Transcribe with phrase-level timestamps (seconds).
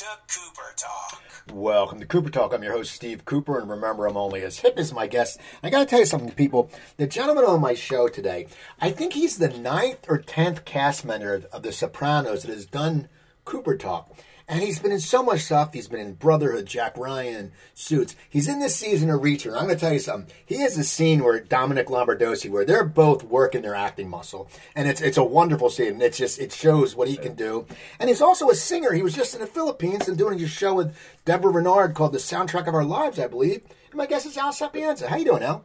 [0.00, 1.22] to Cooper Talk.
[1.52, 2.54] Welcome to Cooper Talk.
[2.54, 5.38] I'm your host, Steve Cooper, and remember, I'm only as hip as my guest.
[5.62, 6.70] I got to tell you something, people.
[6.96, 8.46] The gentleman on my show today,
[8.80, 13.10] I think he's the ninth or tenth cast member of The Sopranos that has done
[13.44, 14.10] Cooper Talk.
[14.50, 15.72] And he's been in so much stuff.
[15.72, 18.16] He's been in Brotherhood, Jack Ryan, Suits.
[18.28, 19.54] He's in this season of Reacher.
[19.54, 20.34] I'm going to tell you something.
[20.44, 24.88] He has a scene where Dominic Lombardozzi, where they're both working their acting muscle, and
[24.88, 25.92] it's it's a wonderful scene.
[25.92, 27.64] And It's just it shows what he can do.
[28.00, 28.92] And he's also a singer.
[28.92, 32.18] He was just in the Philippines and doing a show with Deborah Rennard called "The
[32.18, 33.62] Soundtrack of Our Lives," I believe.
[33.90, 35.06] And my guest is Al Sapienza.
[35.06, 35.64] How you doing, Al?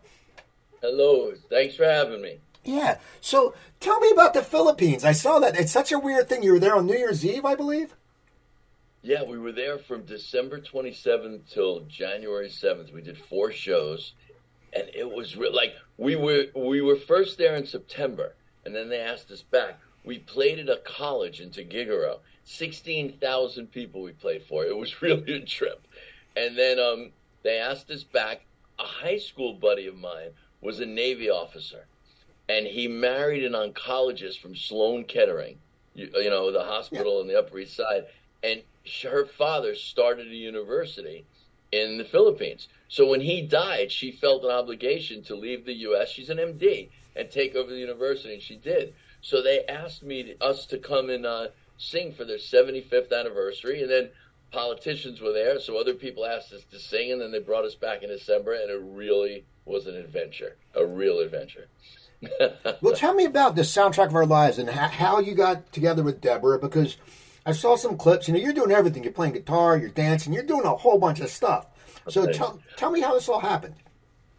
[0.81, 1.33] Hello.
[1.49, 2.37] Thanks for having me.
[2.63, 2.99] Yeah.
[3.19, 5.03] So tell me about the Philippines.
[5.03, 5.59] I saw that.
[5.59, 6.43] It's such a weird thing.
[6.43, 7.95] You were there on New Year's Eve, I believe.
[9.05, 12.91] Yeah, we were there from December 27th till January 7th.
[12.91, 14.13] We did four shows,
[14.73, 18.33] and it was re- like we were we were first there in September,
[18.65, 19.79] and then they asked us back.
[20.05, 22.17] We played at a college in Tuguegarao.
[22.45, 24.65] 16,000 people we played for.
[24.65, 25.87] It was really a trip.
[26.35, 27.11] And then um,
[27.43, 28.41] they asked us back.
[28.79, 30.31] A high school buddy of mine
[30.61, 31.85] was a Navy officer,
[32.49, 35.59] and he married an oncologist from Sloan Kettering,
[35.93, 38.05] you, you know, the hospital on the Upper East Side.
[38.41, 38.63] And
[39.03, 41.25] her father started a university
[41.71, 42.67] in the Philippines.
[42.87, 46.09] So when he died, she felt an obligation to leave the U.S.
[46.09, 48.93] She's an MD and take over the university, and she did.
[49.21, 51.47] So they asked me, to, us, to come and uh,
[51.77, 54.09] sing for their 75th anniversary, and then
[54.51, 57.75] politicians were there, so other people asked us to sing, and then they brought us
[57.75, 61.67] back in December, and it really was an adventure, a real adventure.
[62.81, 66.21] well, tell me about the soundtrack of our lives and how you got together with
[66.21, 66.97] Deborah, because
[67.45, 68.27] I saw some clips.
[68.27, 69.03] You know, you're doing everything.
[69.03, 71.67] You're playing guitar, you're dancing, you're doing a whole bunch of stuff.
[72.09, 72.33] So okay.
[72.33, 73.75] tell, tell me how this all happened.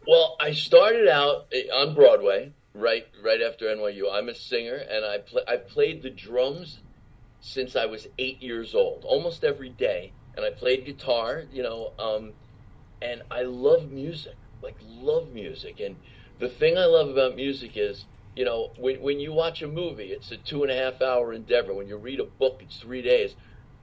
[0.07, 4.03] Well, I started out eh, on Broadway right right after NYU.
[4.11, 6.79] I'm a singer, and I play, I played the drums
[7.41, 10.13] since I was eight years old, almost every day.
[10.35, 12.33] And I played guitar, you know, um,
[13.01, 15.79] and I love music, like love music.
[15.79, 15.95] And
[16.39, 18.05] the thing I love about music is
[18.37, 21.33] you know, when, when you watch a movie, it's a two and a half hour
[21.33, 21.73] endeavor.
[21.73, 23.35] When you read a book, it's three days.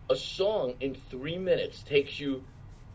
[0.09, 2.45] A song in three minutes takes you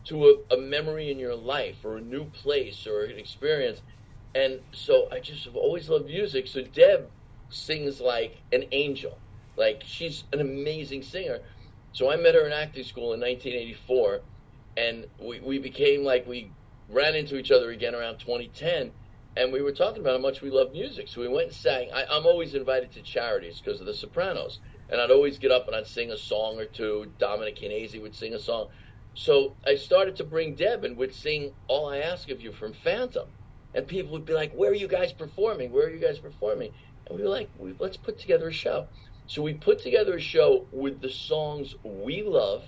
[0.06, 3.82] to a, a memory in your life or a new place or an experience.
[4.34, 6.46] And so I just have always loved music.
[6.46, 7.10] So Deb
[7.50, 9.18] sings like an angel.
[9.58, 11.40] Like she's an amazing singer.
[11.92, 14.20] So I met her in acting school in 1984,
[14.78, 16.52] and we, we became like we
[16.88, 18.92] ran into each other again around 2010
[19.36, 21.08] and we were talking about how much we love music.
[21.08, 21.90] So we went and sang.
[21.92, 24.58] I, am always invited to charities because of The Sopranos,
[24.88, 27.12] and I'd always get up and I'd sing a song or two.
[27.18, 28.68] Dominic Chianese would sing a song.
[29.14, 32.72] So I started to bring Deb and would sing "All I Ask of You" from
[32.72, 33.28] Phantom,
[33.74, 35.72] and people would be like, "Where are you guys performing?
[35.72, 36.72] Where are you guys performing?"
[37.06, 37.48] And we were like,
[37.78, 38.88] "Let's put together a show."
[39.26, 42.64] So we put together a show with the songs we love,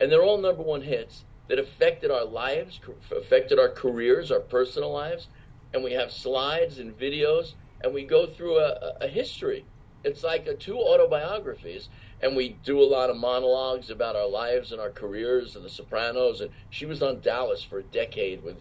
[0.00, 2.80] and they're all number one hits that affected our lives,
[3.10, 5.28] affected our careers, our personal lives
[5.74, 9.64] and we have slides and videos, and we go through a, a history.
[10.04, 11.88] It's like a, two autobiographies,
[12.20, 15.70] and we do a lot of monologues about our lives and our careers and The
[15.70, 16.40] Sopranos.
[16.40, 18.56] And she was on Dallas for a decade with,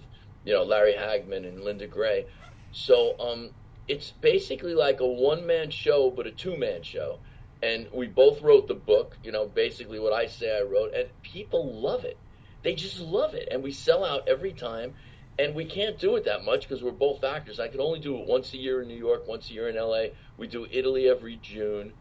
[0.46, 2.26] you know, Larry Hagman and Linda Gray.
[2.72, 3.50] So um,
[3.88, 7.20] it's basically like a one man show, but a two man show.
[7.64, 11.10] And we both wrote the book, you know, basically what I say I wrote, and
[11.22, 12.18] people love it.
[12.64, 13.48] They just love it.
[13.52, 14.94] And we sell out every time
[15.42, 17.60] and we can't do it that much because we're both actors.
[17.60, 19.76] I can only do it once a year in New York, once a year in
[19.76, 20.14] LA.
[20.38, 21.94] We do Italy every June,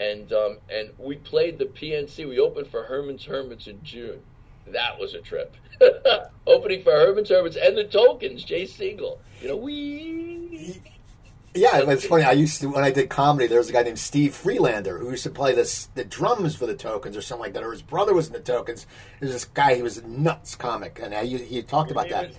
[0.00, 2.26] and um, and we played the PNC.
[2.26, 4.20] We opened for Herman's Hermits in June.
[4.68, 5.54] That was a trip.
[6.46, 9.20] Opening for Herman's Hermits and the Tokens, Jay Siegel.
[9.42, 10.80] You know, we
[11.56, 12.22] yeah, it's funny.
[12.22, 13.46] I used to when I did comedy.
[13.46, 16.66] There was a guy named Steve Freelander who used to play this the drums for
[16.66, 18.86] the Tokens or something like that, or his brother was in the Tokens.
[19.20, 19.74] There's this guy.
[19.74, 22.32] He was a nuts comic, and he, he talked about that.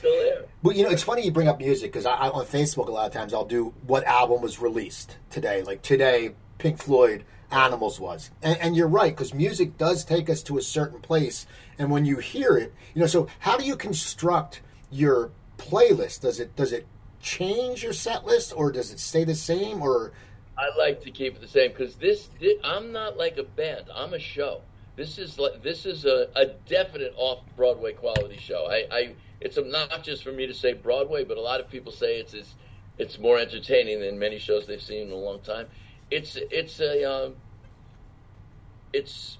[0.64, 2.92] But you know, it's funny you bring up music because I, I, on Facebook a
[2.92, 5.62] lot of times I'll do what album was released today.
[5.62, 10.44] Like today, Pink Floyd, Animals was, and, and you're right because music does take us
[10.44, 11.46] to a certain place,
[11.80, 13.08] and when you hear it, you know.
[13.08, 14.62] So how do you construct
[14.92, 16.22] your playlist?
[16.22, 16.86] Does it does it
[17.22, 19.82] change your set list, or does it stay the same?
[19.82, 20.12] Or
[20.58, 23.86] I like to keep it the same because this, this, I'm not like a band.
[23.94, 24.62] I'm a show.
[24.98, 28.66] This is this is a, a definite off Broadway quality show.
[28.66, 29.60] I, I it's
[30.02, 32.56] just for me to say Broadway, but a lot of people say it's it's,
[32.98, 35.68] it's more entertaining than many shows they've seen in a long time.
[36.10, 37.36] It's it's a um,
[38.92, 39.38] it's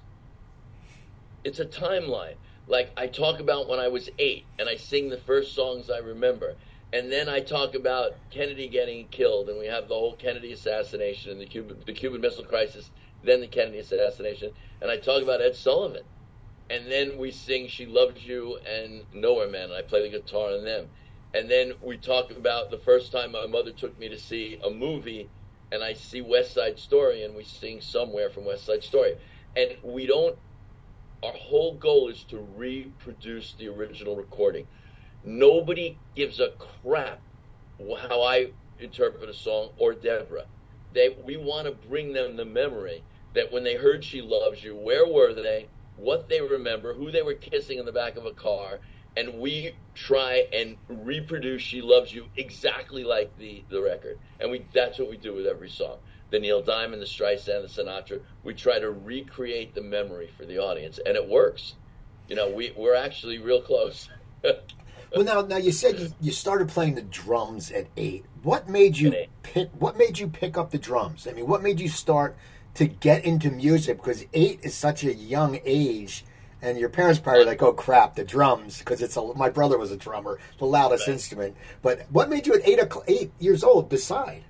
[1.42, 2.36] it's a timeline.
[2.68, 5.98] Like I talk about when I was eight, and I sing the first songs I
[5.98, 6.54] remember
[6.92, 11.32] and then I talk about Kennedy getting killed, and we have the whole Kennedy assassination
[11.32, 12.90] and the Cuban the Cuban Missile Crisis,
[13.22, 16.04] then the Kennedy assassination, and I talk about Ed Sullivan,
[16.70, 20.52] and then we sing "She Loves You" and "Nowhere Man." And I play the guitar
[20.52, 20.88] on them,
[21.34, 24.70] and then we talk about the first time my mother took me to see a
[24.70, 25.28] movie,
[25.72, 29.16] and I see West Side Story, and we sing "Somewhere" from West Side Story,
[29.56, 30.36] and we don't.
[31.22, 34.68] Our whole goal is to reproduce the original recording.
[35.24, 37.20] Nobody gives a crap
[38.08, 40.46] how I interpret a song or Deborah.
[40.98, 44.74] They we want to bring them the memory that when they heard "She Loves You,"
[44.74, 45.68] where were they?
[45.96, 46.92] What they remember?
[46.92, 48.80] Who they were kissing in the back of a car?
[49.16, 54.18] And we try and reproduce "She Loves You" exactly like the the record.
[54.40, 55.98] And we that's what we do with every song.
[56.30, 58.20] The Neil Diamond, the Streisand, the Sinatra.
[58.42, 61.76] We try to recreate the memory for the audience, and it works.
[62.26, 64.08] You know, we we're actually real close.
[64.42, 68.24] well, now, now you said you, you started playing the drums at eight.
[68.42, 69.70] What made you pick?
[69.78, 71.26] What made you pick up the drums?
[71.26, 72.36] I mean, what made you start
[72.74, 73.98] to get into music?
[73.98, 76.24] Because eight is such a young age,
[76.62, 79.22] and your parents probably like, "Oh crap, the drums!" Because it's a.
[79.34, 81.14] My brother was a drummer, the loudest right.
[81.14, 81.56] instrument.
[81.82, 84.44] But what made you at eight eight years old decide?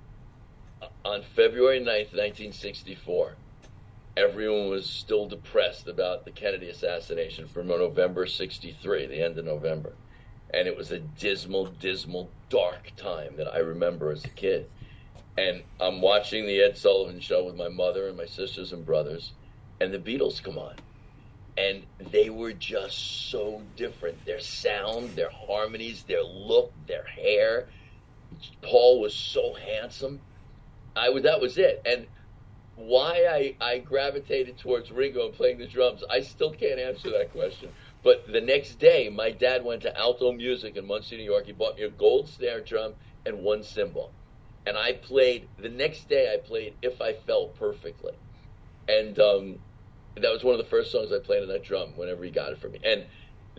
[1.05, 3.35] On February 9th, 1964,
[4.17, 9.93] everyone was still depressed about the Kennedy assassination from November 63, the end of November
[10.53, 14.69] and it was a dismal, dismal, dark time that I remember as a kid.
[15.37, 19.33] And I'm watching the Ed Sullivan show with my mother and my sisters and brothers,
[19.79, 20.75] and the Beatles come on.
[21.57, 24.25] And they were just so different.
[24.25, 27.67] Their sound, their harmonies, their look, their hair.
[28.61, 30.21] Paul was so handsome.
[30.95, 31.81] I was that was it.
[31.85, 32.07] And
[32.75, 37.31] why I, I gravitated towards Ringo and playing the drums, I still can't answer that
[37.31, 37.69] question.
[38.03, 41.45] But the next day, my dad went to Alto Music in Monsey, New York.
[41.45, 42.93] He bought me a gold snare drum
[43.25, 44.11] and one cymbal.
[44.65, 48.13] And I played, the next day, I played If I Fell Perfectly.
[48.87, 49.59] And um,
[50.15, 52.51] that was one of the first songs I played on that drum whenever he got
[52.51, 52.79] it for me.
[52.83, 53.05] And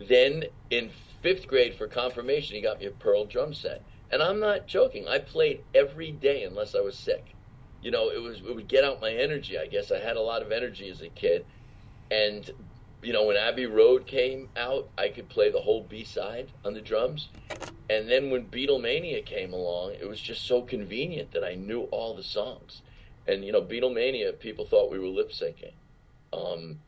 [0.07, 0.89] then in
[1.21, 3.83] fifth grade for confirmation, he got me a Pearl drum set.
[4.11, 5.07] And I'm not joking.
[5.07, 7.35] I played every day unless I was sick.
[7.81, 9.57] You know, it was it would get out my energy.
[9.57, 11.45] I guess I had a lot of energy as a kid,
[12.11, 12.51] and
[13.01, 16.73] you know, when Abbey Road came out, I could play the whole B side on
[16.73, 17.29] the drums.
[17.89, 22.15] And then when Beatlemania came along, it was just so convenient that I knew all
[22.15, 22.81] the songs.
[23.27, 25.73] And you know, Beatlemania, people thought we were lip syncing.
[26.31, 26.79] Um,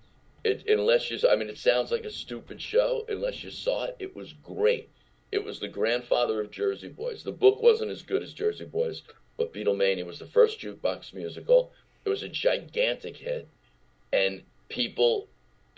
[0.44, 3.06] it, unless you, I mean, it sounds like a stupid show.
[3.10, 4.90] Unless you saw it, it was great.
[5.32, 7.24] It was the grandfather of Jersey Boys.
[7.24, 9.02] The book wasn't as good as Jersey Boys,
[9.38, 11.72] but Beatlemania was the first jukebox musical.
[12.06, 13.50] It was a gigantic hit,
[14.12, 15.28] and people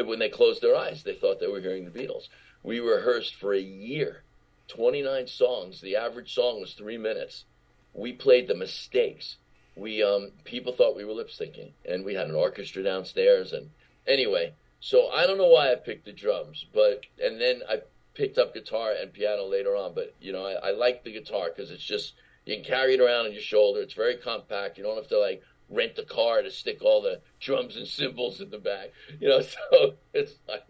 [0.03, 2.27] when they closed their eyes, they thought they were hearing the Beatles.
[2.63, 4.23] We rehearsed for a year,
[4.67, 5.81] 29 songs.
[5.81, 7.45] The average song was three minutes.
[7.93, 9.37] We played the mistakes.
[9.75, 13.53] We um, people thought we were lip syncing, and we had an orchestra downstairs.
[13.53, 13.69] And
[14.07, 17.81] anyway, so I don't know why I picked the drums, but and then I
[18.13, 19.93] picked up guitar and piano later on.
[19.93, 22.13] But you know, I, I like the guitar because it's just
[22.45, 23.81] you can carry it around on your shoulder.
[23.81, 24.77] It's very compact.
[24.77, 28.41] You don't have to like rent a car to stick all the drums and cymbals
[28.41, 28.91] in the back.
[29.19, 29.41] You know,
[29.71, 30.63] so it's like,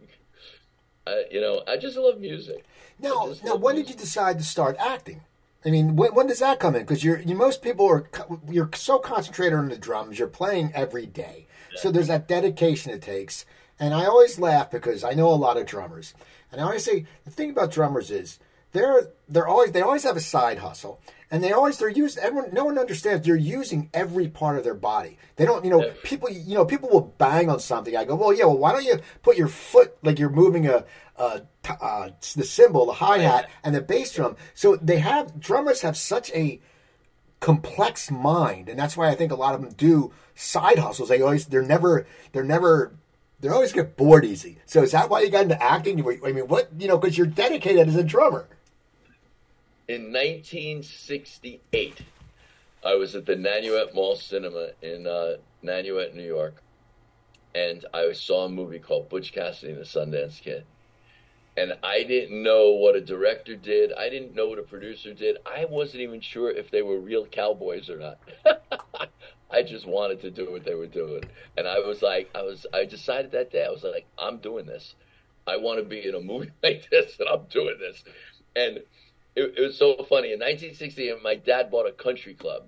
[1.07, 2.65] I, you know, I just love music.
[2.99, 3.87] Now, now, when music.
[3.87, 5.21] did you decide to start acting?
[5.65, 6.83] I mean, when, when does that come in?
[6.83, 8.07] Because you're you, most people are
[8.49, 10.19] you're so concentrated on the drums.
[10.19, 11.81] You're playing every day, yeah.
[11.81, 13.45] so there's that dedication it takes.
[13.77, 16.13] And I always laugh because I know a lot of drummers,
[16.51, 18.39] and I always say the thing about drummers is
[18.75, 20.99] they're they're always they always have a side hustle.
[21.31, 24.75] And they always they're used everyone no one understands they're using every part of their
[24.75, 25.17] body.
[25.37, 27.95] They don't you know people you know people will bang on something.
[27.95, 30.83] I go well yeah well why don't you put your foot like you're moving a,
[31.15, 31.41] a
[31.81, 34.35] uh, the cymbal the hi-hat and the bass drum.
[34.53, 36.59] So they have drummers have such a
[37.39, 38.69] complex mind.
[38.69, 41.09] And that's why i think a lot of them do side hustles.
[41.09, 42.93] They always they're never they're never
[43.39, 44.59] they always get bored easy.
[44.65, 45.99] So is that why you got into acting?
[46.25, 48.47] I mean what you know because you're dedicated as a drummer
[49.87, 52.01] in 1968,
[52.83, 56.61] I was at the Nanuet Mall Cinema in uh, Nanuet, New York,
[57.53, 60.65] and I saw a movie called Butch Cassidy and the Sundance Kid.
[61.57, 63.93] And I didn't know what a director did.
[63.93, 65.37] I didn't know what a producer did.
[65.45, 68.19] I wasn't even sure if they were real cowboys or not.
[69.49, 71.23] I just wanted to do what they were doing.
[71.55, 74.65] And I was like, I was, I decided that day, I was like, I'm doing
[74.65, 74.95] this.
[75.47, 78.03] I want to be in a movie like this, and I'm doing this.
[78.55, 78.81] And
[79.35, 80.31] it, it, was so funny.
[80.31, 82.63] In 1960, my dad bought a country club.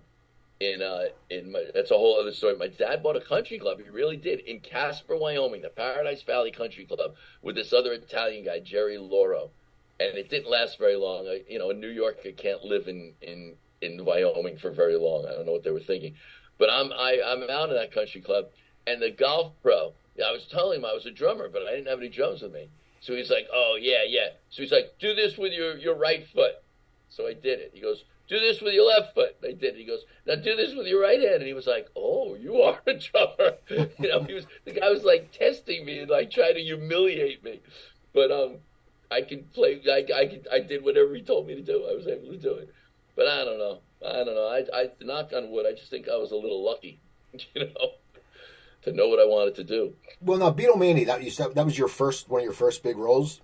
[0.60, 2.56] In uh, in my, that's a whole other story.
[2.58, 3.80] My dad bought a country club.
[3.80, 8.44] He really did in Casper, Wyoming, the Paradise Valley Country Club, with this other Italian
[8.44, 9.52] guy, Jerry Loro.
[10.00, 11.28] And it didn't last very long.
[11.28, 15.28] I, you know, a New Yorker can't live in in in Wyoming for very long.
[15.28, 16.16] I don't know what they were thinking,
[16.58, 18.46] but I'm I, I'm out in that country club,
[18.88, 19.94] And the golf pro,
[20.26, 22.54] I was telling him I was a drummer, but I didn't have any drums with
[22.54, 22.70] me.
[23.02, 26.28] So he's like, "Oh yeah, yeah." So he's like, "Do this with your your right
[26.28, 26.56] foot."
[27.10, 27.72] So I did it.
[27.74, 29.78] He goes, "Do this with your left foot." I did it.
[29.78, 32.62] He goes, "Now do this with your right hand." And he was like, "Oh, you
[32.62, 36.32] are a drummer." you know, he was the guy was like testing me and like
[36.32, 37.62] trying to humiliate me.
[38.14, 38.58] But um,
[39.12, 39.82] I can play.
[39.88, 41.88] I I could, I did whatever he told me to do.
[41.90, 42.74] I was able to do it.
[43.16, 43.80] But I don't know.
[44.06, 44.48] I don't know.
[44.48, 45.66] I I knock on wood.
[45.68, 47.00] I just think I was a little lucky.
[47.54, 47.92] You know
[48.88, 49.94] to know what I wanted to do.
[50.22, 53.42] Well, now Beatlemania, that you that was your first one of your first big roles.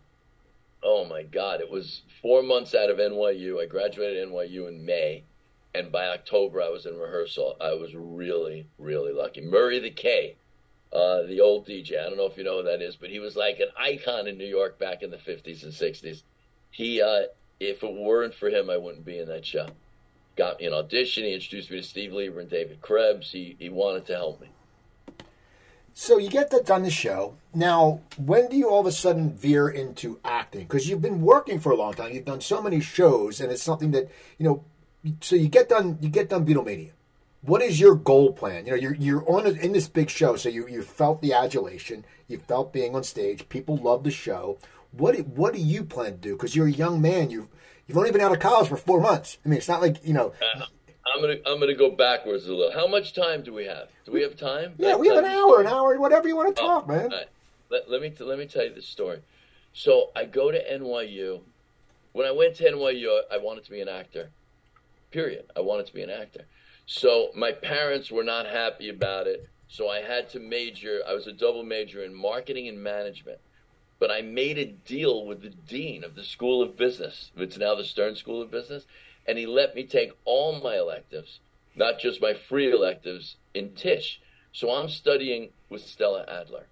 [0.82, 1.62] Oh my God!
[1.62, 3.62] It was four months out of NYU.
[3.62, 5.24] I graduated NYU in May,
[5.76, 7.56] and by October I was in rehearsal.
[7.62, 9.42] I was really, really lucky.
[9.42, 10.36] Murray the K,
[10.92, 12.00] uh, the old DJ.
[12.00, 14.28] I don't know if you know who that is, but he was like an icon
[14.28, 16.24] in New York back in the fifties and sixties.
[16.72, 17.24] He, uh,
[17.60, 19.68] if it weren't for him, I wouldn't be in that show.
[20.36, 21.26] Got me an audition.
[21.26, 23.32] He introduced me to Steve Leber and David Krebs.
[23.32, 24.50] He he wanted to help me.
[25.94, 27.36] So you get that done the show.
[27.54, 30.62] Now, when do you all of a sudden veer into acting?
[30.62, 32.12] Because you've been working for a long time.
[32.12, 34.64] You've done so many shows, and it's something that you know.
[35.22, 36.00] So you get done.
[36.02, 36.92] You get done Beatlemania.
[37.42, 38.66] What is your goal plan?
[38.66, 41.34] You know, you're you're on a, in this big show, so you you felt the
[41.34, 43.48] adulation, you felt being on stage.
[43.50, 44.58] People love the show.
[44.92, 46.34] What what do you plan to do?
[46.34, 47.30] Because you're a young man.
[47.30, 47.50] You've
[47.86, 49.38] you've only been out of college for four months.
[49.46, 50.34] I mean, it's not like you know.
[50.42, 50.66] Uh,
[51.06, 52.72] I'm gonna I'm gonna go backwards a little.
[52.72, 53.90] How much time do we have?
[54.06, 54.74] Do we have time?
[54.78, 57.10] Yeah, we have an hour, an hour, whatever you want to oh, talk, oh, man.
[57.10, 57.28] Right.
[57.70, 59.20] Let, let me let me tell you this story.
[59.74, 61.42] So I go to NYU.
[62.14, 64.30] When I went to NYU, I wanted to be an actor.
[65.12, 65.46] Period.
[65.58, 66.46] I wanted to be an actor.
[66.86, 69.50] So my parents were not happy about it.
[69.68, 71.02] So I had to major.
[71.08, 73.40] I was a double major in marketing and management.
[74.00, 77.32] But I made a deal with the dean of the School of Business.
[77.36, 78.86] It's now the Stern School of Business
[79.28, 81.40] and he let me take all my electives,
[81.76, 84.20] not just my free electives, in Tisch.
[84.52, 86.68] So I'm studying with Stella Adler,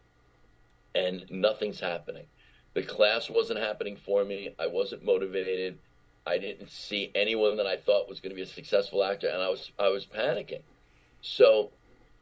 [0.93, 2.25] and nothing's happening.
[2.73, 4.53] The class wasn't happening for me.
[4.59, 5.77] I wasn't motivated.
[6.25, 9.41] I didn't see anyone that I thought was going to be a successful actor, and
[9.41, 10.61] I was I was panicking.
[11.21, 11.71] So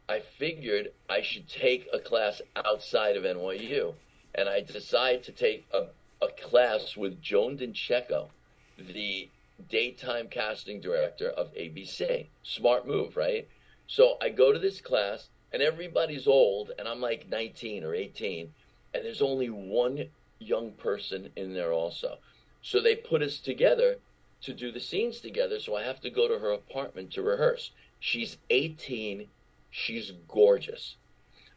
[0.08, 3.94] I figured I should take a class outside of NYU,
[4.34, 5.86] and I decided to take a,
[6.20, 8.30] a class with Joan D'Incecco,
[8.76, 9.28] the
[9.68, 12.28] daytime casting director of ABC.
[12.42, 13.48] Smart move, right?
[13.86, 18.52] So I go to this class, and everybody's old, and I'm like 19 or 18,
[18.94, 20.06] and there's only one
[20.38, 22.18] young person in there also.
[22.62, 23.96] So they put us together
[24.42, 27.72] to do the scenes together, so I have to go to her apartment to rehearse.
[27.98, 29.26] She's 18,
[29.70, 30.96] she's gorgeous.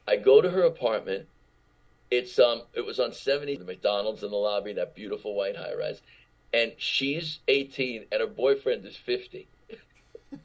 [0.07, 1.27] I go to her apartment.
[2.11, 5.73] It's um it was on 70 the McDonald's in the lobby, that beautiful white high
[5.73, 6.01] rise
[6.53, 9.47] and she's 18 and her boyfriend is 50.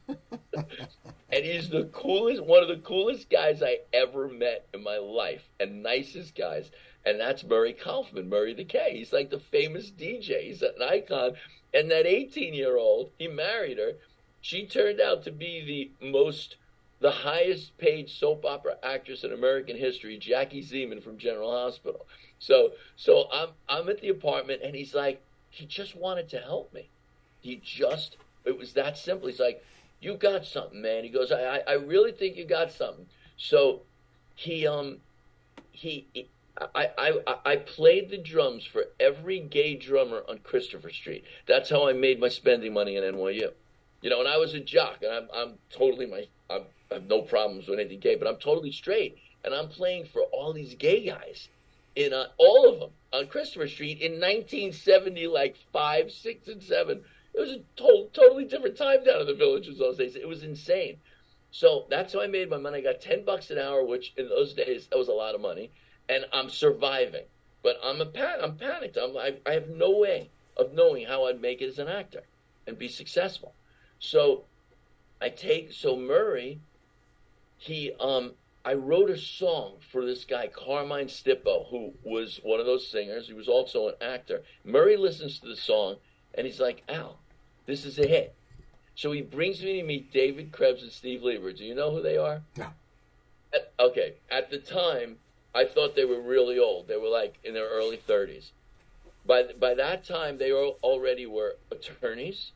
[0.09, 5.49] and he's the coolest, one of the coolest guys I ever met in my life,
[5.61, 6.71] and nicest guys.
[7.05, 8.97] And that's Murray Kaufman, Murray the K.
[8.97, 10.45] He's like the famous DJ.
[10.45, 11.35] He's an icon.
[11.73, 13.93] And that 18 year old, he married her.
[14.41, 16.57] She turned out to be the most,
[17.01, 22.07] the highest paid soap opera actress in American history, Jackie Zeman from General Hospital.
[22.39, 26.73] So, so I'm, I'm at the apartment, and he's like, he just wanted to help
[26.73, 26.89] me.
[27.41, 29.29] He just, it was that simple.
[29.29, 29.65] He's like,
[30.01, 31.05] you got something, man.
[31.05, 33.07] He goes, I, I really think you got something.
[33.37, 33.83] So
[34.35, 34.99] he, um,
[35.73, 36.07] he,
[36.75, 41.25] I, I, I played the drums for every gay drummer on Christopher Street.
[41.47, 43.53] That's how I made my spending money in NYU.
[44.01, 47.07] You know, and I was a jock, and I'm, I'm totally my, I'm, I have
[47.07, 50.75] no problems with anything gay, but I'm totally straight, and I'm playing for all these
[50.75, 51.49] gay guys
[51.99, 57.03] in uh, all of them on Christopher Street in 1970, like five, six, and seven.
[57.35, 60.15] It was a to- totally different time down in the villages those days.
[60.15, 60.99] It was insane.
[61.51, 62.79] So that's how I made my money.
[62.79, 65.41] I got 10 bucks an hour, which in those days, that was a lot of
[65.41, 65.73] money.
[66.09, 67.25] And I'm surviving.
[67.65, 68.97] But I'm, a pan- I'm panicked.
[68.97, 72.23] I'm, I, I have no way of knowing how I'd make it as an actor
[72.69, 73.55] and be successful.
[73.99, 74.45] So
[75.21, 76.61] I take, so Murray,
[77.57, 78.35] he, um,
[78.69, 83.27] I wrote a song for this guy, Carmine Stippo, who was one of those singers.
[83.27, 84.43] He was also an actor.
[84.63, 85.97] Murray listens to the song
[86.35, 87.19] and he's like, Al,
[87.65, 88.35] this is a hit.
[88.95, 91.57] So he brings me to meet David Krebs and Steve Leber.
[91.57, 92.43] Do you know who they are?
[92.59, 92.67] No.
[93.55, 94.17] At, okay.
[94.31, 95.17] At the time,
[95.55, 96.89] I thought they were really old.
[96.89, 98.51] They were like in their early 30s.
[99.25, 102.53] By, by that time, they already were attorneys.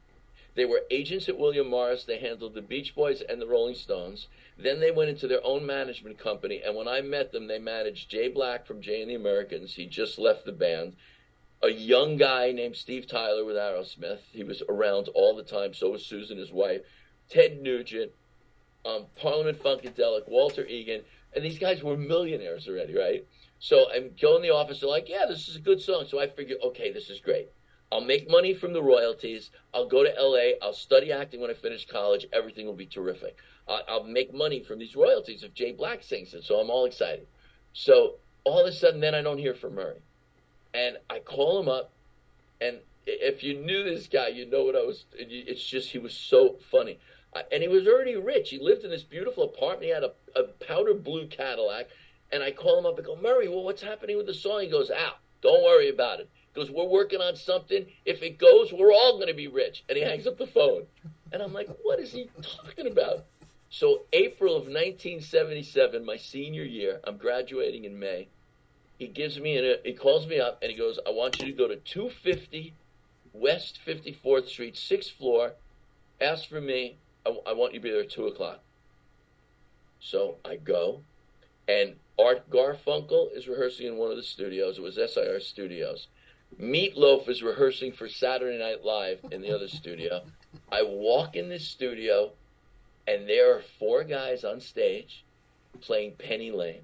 [0.55, 2.05] They were agents at William Morris.
[2.05, 4.29] They handled the Beach Boys and the Rolling Stones.
[4.59, 8.11] Then they went into their own management company, and when I met them, they managed
[8.11, 9.75] Jay Black from Jay and the Americans.
[9.75, 10.95] He just left the band.
[11.63, 14.21] A young guy named Steve Tyler with Aerosmith.
[14.33, 15.73] He was around all the time.
[15.73, 16.83] So was Susan, his wife.
[17.29, 18.11] Ted Nugent,
[18.85, 21.03] um, Parliament Funkadelic, Walter Egan,
[21.35, 23.27] and these guys were millionaires already, right?
[23.59, 24.81] So I'm going in the office.
[24.81, 27.49] They're like, "Yeah, this is a good song." So I figure, okay, this is great.
[27.93, 29.51] I'll make money from the royalties.
[29.75, 30.57] I'll go to LA.
[30.67, 32.27] I'll study acting when I finish college.
[32.33, 33.37] Everything will be terrific.
[33.69, 36.43] I'll, I'll make money from these royalties if Jay Black sings it.
[36.43, 37.27] So I'm all excited.
[37.75, 40.01] So all of a sudden, then I don't hear from Murray,
[40.73, 41.93] and I call him up,
[42.61, 45.05] and if you knew this guy, you know what I was.
[45.15, 46.99] It's just he was so funny,
[47.53, 48.51] and he was already rich.
[48.51, 49.85] He lived in this beautiful apartment.
[49.85, 51.89] He had a, a powder blue Cadillac,
[52.31, 54.63] and I call him up and go, Murray, well, what's happening with the song?
[54.63, 55.19] He goes, out.
[55.43, 57.87] don't worry about it goes, We're working on something.
[58.05, 59.85] If it goes, we're all going to be rich.
[59.89, 60.87] And he hangs up the phone.
[61.33, 63.25] And I'm like, What is he talking about?
[63.71, 68.29] So, April of 1977, my senior year, I'm graduating in May.
[68.99, 71.53] He gives me, an, he calls me up and he goes, I want you to
[71.53, 72.75] go to 250
[73.33, 75.53] West 54th Street, sixth floor.
[76.21, 76.97] Ask for me.
[77.25, 78.61] I, I want you to be there at 2 o'clock.
[80.01, 81.01] So I go,
[81.67, 84.79] and Art Garfunkel is rehearsing in one of the studios.
[84.79, 86.09] It was SIR Studios.
[86.61, 90.23] Meatloaf is rehearsing for Saturday Night Live in the other studio.
[90.71, 92.33] I walk in this studio,
[93.07, 95.25] and there are four guys on stage
[95.81, 96.83] playing Penny Lane,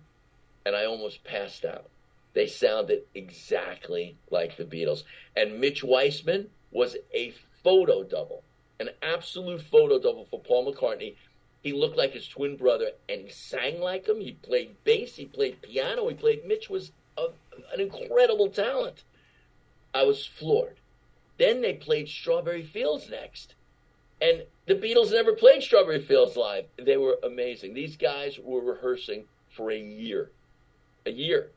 [0.65, 1.91] and I almost passed out.
[2.33, 5.03] They sounded exactly like the Beatles.
[5.37, 8.43] And Mitch Weissman was a photo double,
[8.81, 11.15] an absolute photo double for Paul McCartney.
[11.63, 14.21] He looked like his twin brother, and he sang like him.
[14.21, 16.47] He played bass, he played piano, he played.
[16.47, 17.27] Mitch was a,
[17.75, 19.03] an incredible talent.
[19.95, 20.76] I was floored.
[21.38, 23.54] Then they played Strawberry Fields next.
[24.21, 26.66] And the Beatles never played Strawberry Fields live.
[26.76, 27.75] They were amazing.
[27.75, 30.30] These guys were rehearsing for a year.
[31.07, 31.50] A year.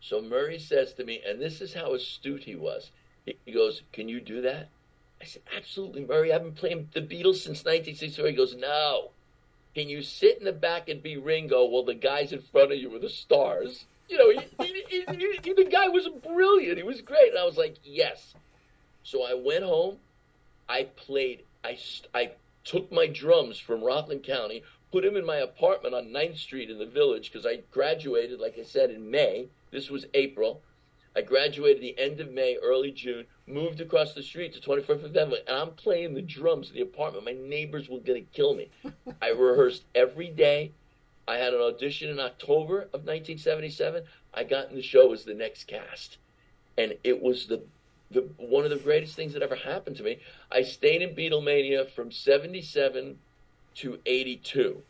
[0.00, 2.90] So Murray says to me, and this is how astute he was.
[3.24, 4.68] He goes, Can you do that?
[5.20, 6.32] I said, Absolutely, Murray.
[6.32, 8.28] I've been playing the Beatles since 1964.
[8.28, 9.10] He goes, No.
[9.74, 12.78] Can you sit in the back and be Ringo while the guys in front of
[12.78, 13.84] you are the stars?
[14.08, 16.76] You know, he, he, he, the guy was brilliant.
[16.76, 17.30] He was great.
[17.30, 18.34] And I was like, yes.
[19.02, 19.98] So I went home.
[20.68, 21.44] I played.
[21.64, 21.78] I,
[22.14, 22.32] I
[22.64, 26.78] took my drums from Rockland County, put them in my apartment on 9th Street in
[26.78, 29.48] the village because I graduated, like I said, in May.
[29.70, 30.62] This was April.
[31.16, 35.36] I graduated the end of May, early June, moved across the street to 24th Avenue,
[35.46, 37.24] and I'm playing the drums in the apartment.
[37.24, 38.70] My neighbors were going to kill me.
[39.22, 40.72] I rehearsed every day.
[41.28, 44.04] I had an audition in October of 1977.
[44.32, 46.18] I got in the show as the next cast,
[46.78, 47.62] and it was the
[48.10, 50.18] the one of the greatest things that ever happened to me.
[50.52, 53.18] I stayed in Beatlemania from 77
[53.76, 54.82] to 82,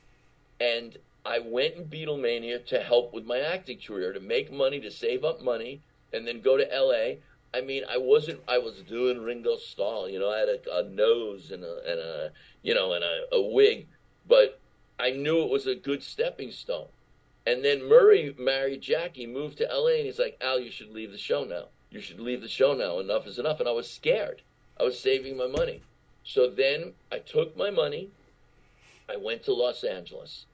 [0.61, 4.91] and I went in Beatlemania to help with my acting career, to make money, to
[4.91, 5.81] save up money,
[6.13, 7.17] and then go to LA.
[7.55, 8.41] I mean, I wasn't.
[8.47, 10.11] I was doing Ringo Starr.
[10.11, 13.35] You know, I had a, a nose and a, and a you know and a,
[13.35, 13.87] a wig,
[14.29, 14.61] but
[14.99, 16.89] I knew it was a good stepping stone.
[17.47, 21.13] And then Murray married Jackie, moved to LA, and he's like, Al, you should leave
[21.13, 21.67] the show now.
[21.91, 22.99] You should leave the show now.
[22.99, 23.61] Enough is enough.
[23.61, 24.43] And I was scared.
[24.79, 25.83] I was saving my money.
[26.25, 28.11] So then I took my money,
[29.09, 30.47] I went to Los Angeles,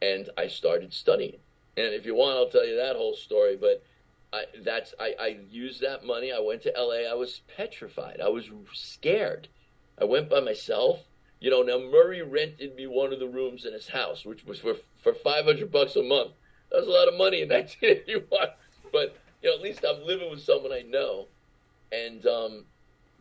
[0.00, 1.38] and I started studying.
[1.76, 3.56] And if you want, I'll tell you that whole story.
[3.56, 3.82] But
[4.32, 6.32] I, that's I, I used that money.
[6.32, 7.10] I went to LA.
[7.10, 8.20] I was petrified.
[8.22, 9.48] I was scared.
[10.00, 11.00] I went by myself.
[11.40, 14.58] You know, now Murray rented me one of the rooms in his house, which was
[14.58, 16.32] for for five hundred bucks a month.
[16.70, 18.48] That was a lot of money in 1981.
[18.92, 21.26] But you know, at least I'm living with someone I know,
[21.92, 22.64] and um,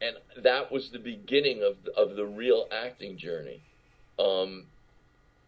[0.01, 3.61] and that was the beginning of the, of the real acting journey.
[4.17, 4.65] Um,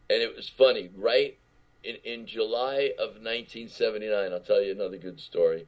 [0.10, 1.38] and it was funny, right?
[1.84, 5.66] In in July of 1979, I'll tell you another good story.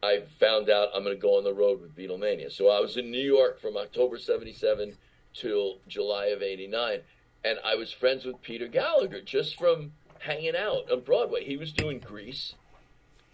[0.00, 2.52] I found out I'm going to go on the road with Beatlemania.
[2.52, 4.94] So I was in New York from October 77
[5.34, 7.00] till July of 89.
[7.44, 11.44] And I was friends with Peter Gallagher just from hanging out on Broadway.
[11.44, 12.54] He was doing Grease,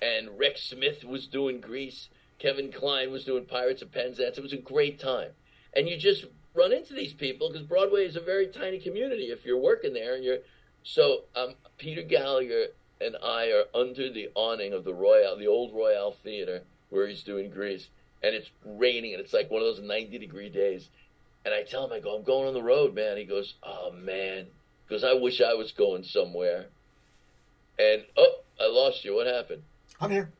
[0.00, 2.08] and Rex Smith was doing Grease.
[2.38, 4.36] Kevin Kline was doing Pirates of Penzance.
[4.36, 5.30] It was a great time.
[5.74, 9.44] And you just run into these people because Broadway is a very tiny community if
[9.44, 10.14] you're working there.
[10.14, 10.38] And you're
[10.82, 12.66] so um, Peter Gallagher
[13.00, 17.22] and I are under the awning of the Royal, the old Royal Theater, where he's
[17.22, 17.88] doing Grease,
[18.22, 20.90] and it's raining, and it's like one of those 90 degree days.
[21.44, 23.16] And I tell him, I go, I'm going on the road, man.
[23.16, 24.46] He goes, Oh man,
[24.86, 26.66] because I wish I was going somewhere.
[27.78, 29.14] And oh, I lost you.
[29.14, 29.62] What happened?
[30.00, 30.30] I'm here.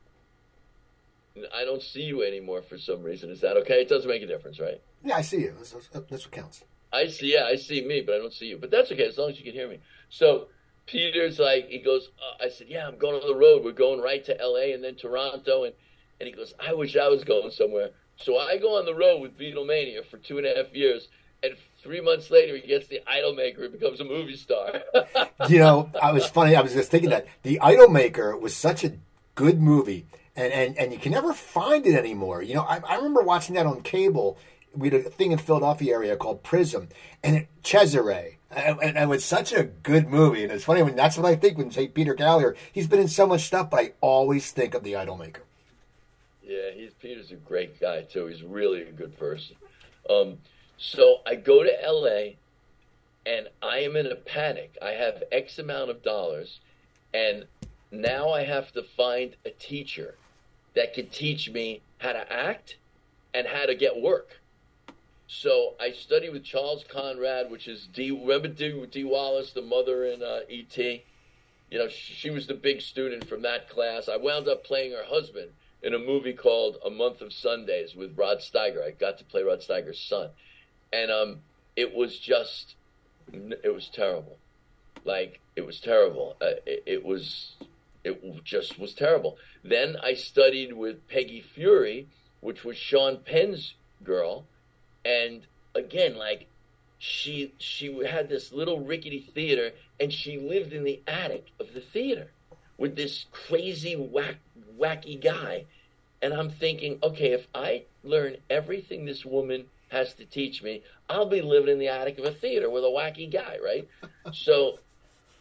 [1.53, 3.29] I don't see you anymore for some reason.
[3.29, 3.81] Is that okay?
[3.81, 4.81] It doesn't make a difference, right?
[5.03, 5.53] Yeah, I see you.
[5.57, 6.63] That's, that's what counts.
[6.93, 7.33] I see.
[7.33, 8.57] Yeah, I see me, but I don't see you.
[8.57, 9.79] But that's okay as long as you can hear me.
[10.09, 10.47] So
[10.85, 12.09] Peter's like, he goes.
[12.17, 13.63] Uh, I said, yeah, I'm going on the road.
[13.65, 14.71] We're going right to L.A.
[14.71, 15.73] and then Toronto, and
[16.19, 17.89] and he goes, I wish I was going somewhere.
[18.17, 21.09] So I go on the road with Beatlemania for two and a half years,
[21.43, 24.81] and three months later he gets the Idolmaker and becomes a movie star.
[25.49, 26.55] you know, I was funny.
[26.55, 28.93] I was just thinking that the Idolmaker was such a
[29.35, 32.41] good movie, and and, and you can never find it anymore.
[32.41, 34.37] You know, I, I remember watching that on cable.
[34.73, 36.89] We had a thing in Philadelphia area called Prism,
[37.23, 38.37] and it, Cesare.
[38.51, 41.35] And, and it was such a good movie, and it's funny when that's what I
[41.35, 42.55] think when say Peter Gallagher.
[42.71, 45.41] He's been in so much stuff, but I always think of the Idolmaker.
[46.45, 48.27] Yeah, he's Peter's a great guy too.
[48.27, 49.55] He's really a good person.
[50.07, 50.37] Um,
[50.77, 52.35] so I go to LA
[53.25, 54.77] and I am in a panic.
[54.79, 56.59] I have X amount of dollars
[57.13, 57.45] and
[57.91, 60.15] now I have to find a teacher
[60.75, 62.77] that can teach me how to act
[63.33, 64.39] and how to get work.
[65.27, 68.11] So I study with Charles Conrad, which is D.
[68.11, 68.85] Remember D.
[68.91, 71.03] Dee Wallace, the mother in uh, E.T.
[71.71, 74.07] You know, she was the big student from that class.
[74.07, 75.49] I wound up playing her husband
[75.85, 78.83] in a movie called A Month of Sundays with Rod Steiger.
[78.83, 80.31] I got to play Rod Steiger's son,
[80.91, 81.37] and um,
[81.75, 82.73] it was just,
[83.31, 84.37] it was terrible.
[85.05, 86.35] Like it was terrible.
[86.41, 87.55] Uh, it, it was,
[88.03, 89.37] it just was terrible.
[89.63, 92.07] Then I studied with Peggy Feury,
[92.41, 94.45] which was Sean Penn's girl,
[95.05, 95.45] and
[95.75, 96.47] again, like
[96.97, 101.81] she she had this little rickety theater, and she lived in the attic of the
[101.81, 102.31] theater
[102.77, 104.37] with this crazy whack
[104.77, 105.65] wacky guy.
[106.21, 111.29] And I'm thinking, okay, if I learn everything this woman has to teach me, I'll
[111.29, 113.87] be living in the attic of a theater with a wacky guy, right?
[114.33, 114.79] so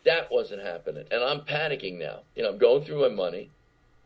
[0.04, 1.04] that wasn't happening.
[1.10, 2.20] And I'm panicking now.
[2.34, 3.50] You know, I'm going through my money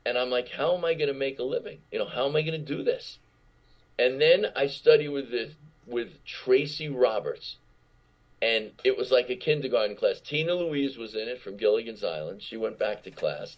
[0.06, 1.78] and I'm like, how am I going to make a living?
[1.90, 3.18] You know, how am I going to do this?
[3.98, 5.54] And then I study with this,
[5.86, 7.56] with Tracy Roberts.
[8.40, 10.20] And it was like a kindergarten class.
[10.20, 12.42] Tina Louise was in it from Gilligan's Island.
[12.42, 13.56] She went back to class.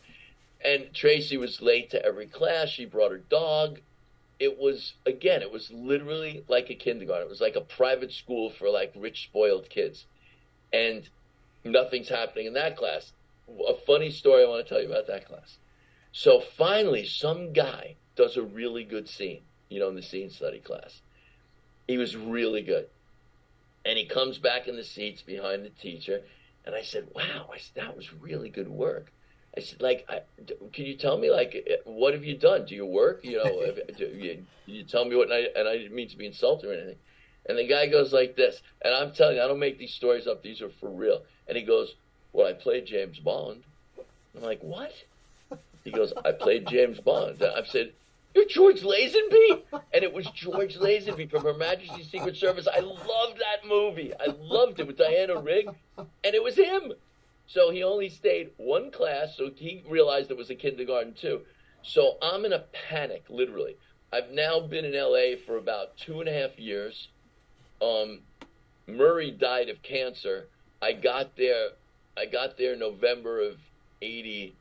[0.64, 2.68] And Tracy was late to every class.
[2.68, 3.80] She brought her dog.
[4.38, 7.26] It was, again, it was literally like a kindergarten.
[7.26, 10.06] It was like a private school for like rich, spoiled kids.
[10.72, 11.08] And
[11.62, 13.12] nothing's happening in that class.
[13.68, 15.58] A funny story I want to tell you about that class.
[16.12, 20.60] So finally, some guy does a really good scene, you know, in the scene study
[20.60, 21.00] class.
[21.86, 22.86] He was really good.
[23.84, 26.22] And he comes back in the seats behind the teacher.
[26.64, 29.12] And I said, wow, I said, that was really good work.
[29.56, 30.20] I said, like, I,
[30.72, 32.66] can you tell me, like, eh, what have you done?
[32.66, 33.24] Do you work?
[33.24, 36.08] You know, if, do you, you tell me what, and I, and I didn't mean
[36.08, 36.96] to be insulting or anything.
[37.46, 40.26] And the guy goes like this, and I'm telling you, I don't make these stories
[40.26, 40.42] up.
[40.42, 41.22] These are for real.
[41.48, 41.94] And he goes,
[42.32, 43.64] well, I played James Bond.
[44.36, 44.92] I'm like, what?
[45.82, 47.42] He goes, I played James Bond.
[47.42, 47.92] I've said,
[48.34, 49.62] you're George Lazenby?
[49.92, 52.68] And it was George Lazenby from Her Majesty's Secret Service.
[52.72, 54.12] I loved that movie.
[54.18, 55.68] I loved it with Diana Rigg.
[55.98, 56.92] And it was him.
[57.46, 61.40] So he only stayed one class, so he realized it was a kindergarten too.
[61.82, 63.76] So I'm in a panic, literally.
[64.12, 67.08] I've now been in LA for about two and a half years.
[67.82, 68.20] Um,
[68.86, 70.46] Murray died of cancer.
[70.80, 71.70] I got there.
[72.16, 73.56] I got there November of
[74.02, 74.52] '81.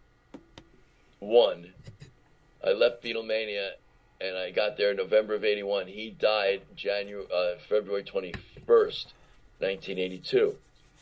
[2.63, 3.72] I left Beatlemania,
[4.19, 5.88] and I got there in November of '81.
[5.88, 9.13] He died January, uh, February 21st,
[9.60, 10.58] 1982.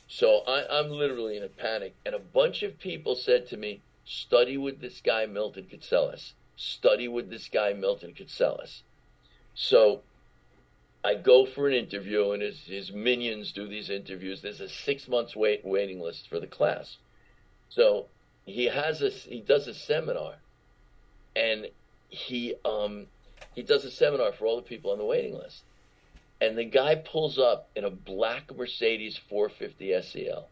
[0.07, 1.95] So I, I'm literally in a panic.
[2.05, 6.33] And a bunch of people said to me, study with this guy, Milton Katselas.
[6.55, 8.81] Study with this guy, Milton Katselas.
[9.53, 10.01] So
[11.03, 14.41] I go for an interview, and his, his minions do these interviews.
[14.41, 16.97] There's a six months wait, waiting list for the class.
[17.69, 18.07] So
[18.45, 20.35] he has a he does a seminar,
[21.37, 21.67] and
[22.09, 23.07] he um
[23.53, 25.63] he does a seminar for all the people on the waiting list.
[26.39, 30.49] And the guy pulls up in a black Mercedes 450 SEL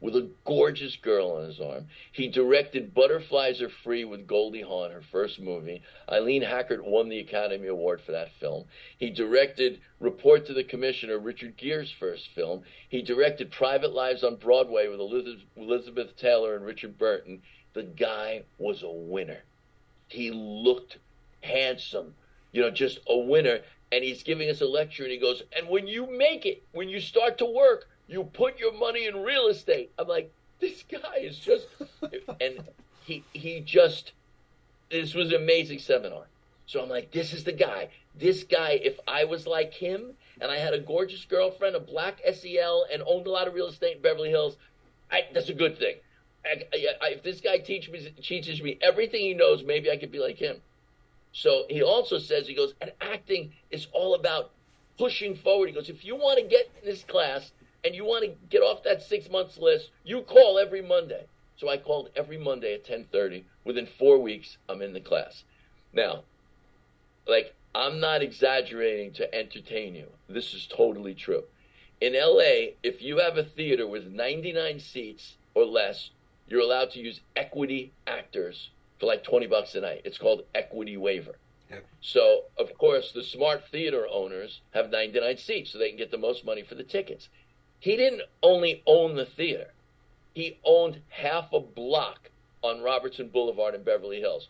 [0.00, 1.86] with a gorgeous girl on his arm.
[2.12, 5.82] He directed Butterflies Are Free with Goldie Hawn, her first movie.
[6.08, 8.66] Eileen Heckart won the Academy Award for that film.
[8.98, 12.62] He directed Report to the Commissioner, Richard Gere's first film.
[12.88, 15.00] He directed Private Lives on Broadway with
[15.56, 17.42] Elizabeth Taylor and Richard Burton.
[17.72, 19.42] The guy was a winner.
[20.08, 20.98] He looked
[21.42, 22.14] handsome,
[22.52, 23.60] you know, just a winner
[23.92, 26.88] and he's giving us a lecture and he goes, and when you make it, when
[26.88, 29.92] you start to work, you put your money in real estate.
[29.98, 31.66] I'm like, this guy is just,
[32.40, 32.60] and
[33.04, 34.12] he he just,
[34.90, 36.24] this was an amazing seminar.
[36.66, 37.90] So I'm like, this is the guy.
[38.14, 42.20] This guy, if I was like him and I had a gorgeous girlfriend, a black
[42.34, 44.56] SEL, and owned a lot of real estate in Beverly Hills,
[45.10, 45.96] I, that's a good thing.
[46.46, 50.12] I, I, if this guy teach me, teaches me everything he knows, maybe I could
[50.12, 50.56] be like him.
[51.32, 54.52] So he also says, he goes, and acting is all about
[54.98, 55.68] pushing forward.
[55.68, 57.52] He goes, if you want to get in this class
[57.84, 61.26] and you want to get off that six months list, you call every Monday.
[61.56, 63.44] So I called every Monday at 1030.
[63.64, 65.44] Within four weeks, I'm in the class.
[65.92, 66.22] Now,
[67.26, 70.06] like, I'm not exaggerating to entertain you.
[70.28, 71.44] This is totally true.
[72.00, 76.10] In LA, if you have a theater with 99 seats or less,
[76.48, 80.02] you're allowed to use equity actors for like 20 bucks a night.
[80.04, 81.36] It's called equity waiver.
[81.70, 81.84] Yep.
[82.00, 86.18] So, of course, the smart theater owners have 99 seats so they can get the
[86.18, 87.28] most money for the tickets.
[87.80, 89.72] He didn't only own the theater,
[90.34, 92.30] he owned half a block
[92.62, 94.48] on Robertson Boulevard in Beverly Hills.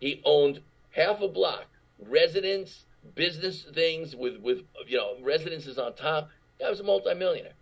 [0.00, 0.60] He owned
[0.92, 1.66] half a block,
[1.98, 6.30] residence, business things with, with you know, residences on top.
[6.58, 7.52] Guy was a multimillionaire.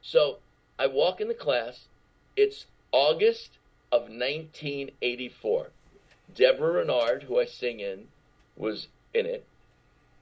[0.00, 0.38] So
[0.78, 1.88] I walk in the class.
[2.36, 3.58] It's August
[3.92, 5.68] of 1984.
[6.34, 8.08] Deborah Rennard, who I sing in,
[8.56, 9.44] was in it.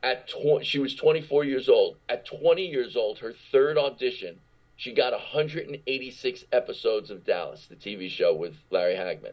[0.03, 1.97] At tw- she was 24 years old.
[2.09, 4.39] At 20 years old, her third audition,
[4.77, 9.33] she got 186 episodes of Dallas, the TV show with Larry Hagman.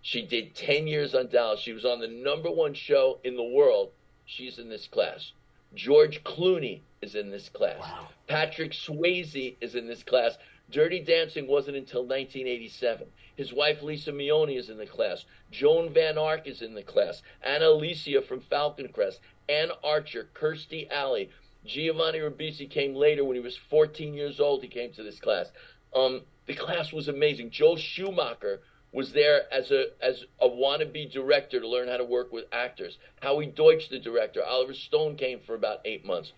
[0.00, 1.60] She did 10 years on Dallas.
[1.60, 3.90] She was on the number one show in the world.
[4.24, 5.32] She's in this class.
[5.74, 7.80] George Clooney is in this class.
[7.80, 8.08] Wow.
[8.26, 10.38] Patrick Swayze is in this class.
[10.70, 13.06] Dirty Dancing wasn't until 1987.
[13.36, 15.24] His wife Lisa Mione is in the class.
[15.50, 17.22] Joan Van Ark is in the class.
[17.42, 19.20] Ana Alicia from Falcon Crest.
[19.48, 21.30] Anne Archer, Kirstie Alley.
[21.64, 24.62] Giovanni Ribisi came later when he was 14 years old.
[24.62, 25.50] He came to this class.
[25.94, 27.50] Um, the class was amazing.
[27.50, 28.60] Joel Schumacher
[28.92, 32.98] was there as a as a wannabe director to learn how to work with actors.
[33.20, 34.42] Howie Deutch, the director.
[34.44, 36.32] Oliver Stone came for about eight months.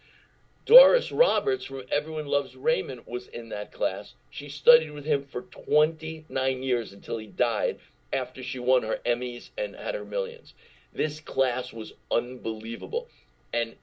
[0.66, 4.14] Doris Roberts from Everyone Loves Raymond was in that class.
[4.29, 7.79] She studied with him for 29 years until he died
[8.12, 10.55] after she won her Emmys and had her millions.
[10.92, 13.09] This class was unbelievable.
[13.53, 13.75] And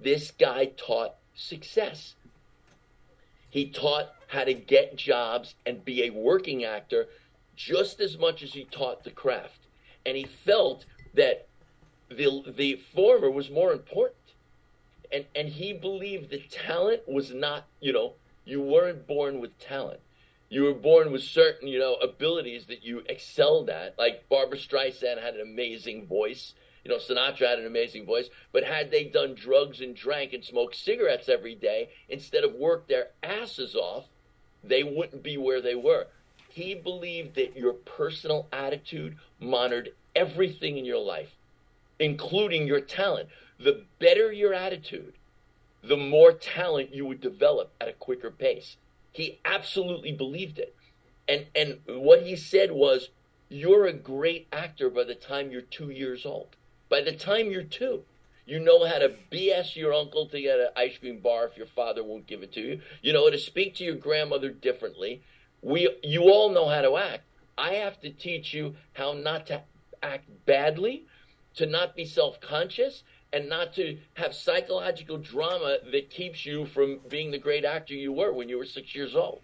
[0.00, 2.14] this guy taught success.
[3.48, 7.06] He taught how to get jobs and be a working actor
[7.54, 9.60] just as much as he taught the craft.
[10.04, 11.46] And he felt that
[12.08, 14.16] the, the former was more important.
[15.14, 20.00] And, and he believed that talent was not, you know, you weren't born with talent.
[20.48, 23.96] You were born with certain, you know, abilities that you excelled at.
[23.96, 26.54] Like Barbra Streisand had an amazing voice.
[26.84, 28.28] You know, Sinatra had an amazing voice.
[28.52, 32.88] But had they done drugs and drank and smoked cigarettes every day instead of worked
[32.88, 34.06] their asses off,
[34.64, 36.08] they wouldn't be where they were.
[36.48, 41.30] He believed that your personal attitude monitored everything in your life,
[42.00, 43.28] including your talent.
[43.58, 45.14] The better your attitude,
[45.82, 48.76] the more talent you would develop at a quicker pace.
[49.12, 50.74] He absolutely believed it.
[51.28, 53.10] And and what he said was,
[53.48, 56.56] you're a great actor by the time you're two years old.
[56.88, 58.02] By the time you're two,
[58.46, 61.66] you know how to BS your uncle to get an ice cream bar if your
[61.66, 62.80] father won't give it to you.
[63.00, 65.22] You know how to speak to your grandmother differently.
[65.62, 67.22] We, you all know how to act.
[67.56, 69.62] I have to teach you how not to
[70.02, 71.06] act badly,
[71.54, 73.02] to not be self conscious,
[73.34, 78.12] and not to have psychological drama that keeps you from being the great actor you
[78.12, 79.40] were when you were six years old.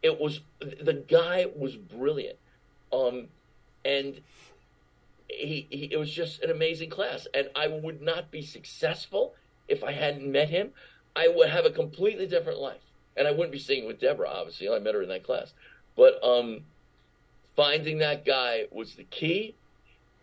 [0.00, 2.38] It was the guy was brilliant,
[2.92, 3.26] um,
[3.84, 4.20] and
[5.28, 7.26] he, he it was just an amazing class.
[7.34, 9.34] And I would not be successful
[9.68, 10.70] if I hadn't met him.
[11.16, 12.82] I would have a completely different life,
[13.16, 14.28] and I wouldn't be singing with Deborah.
[14.28, 15.52] Obviously, I met her in that class,
[15.96, 16.60] but um,
[17.56, 19.56] finding that guy was the key.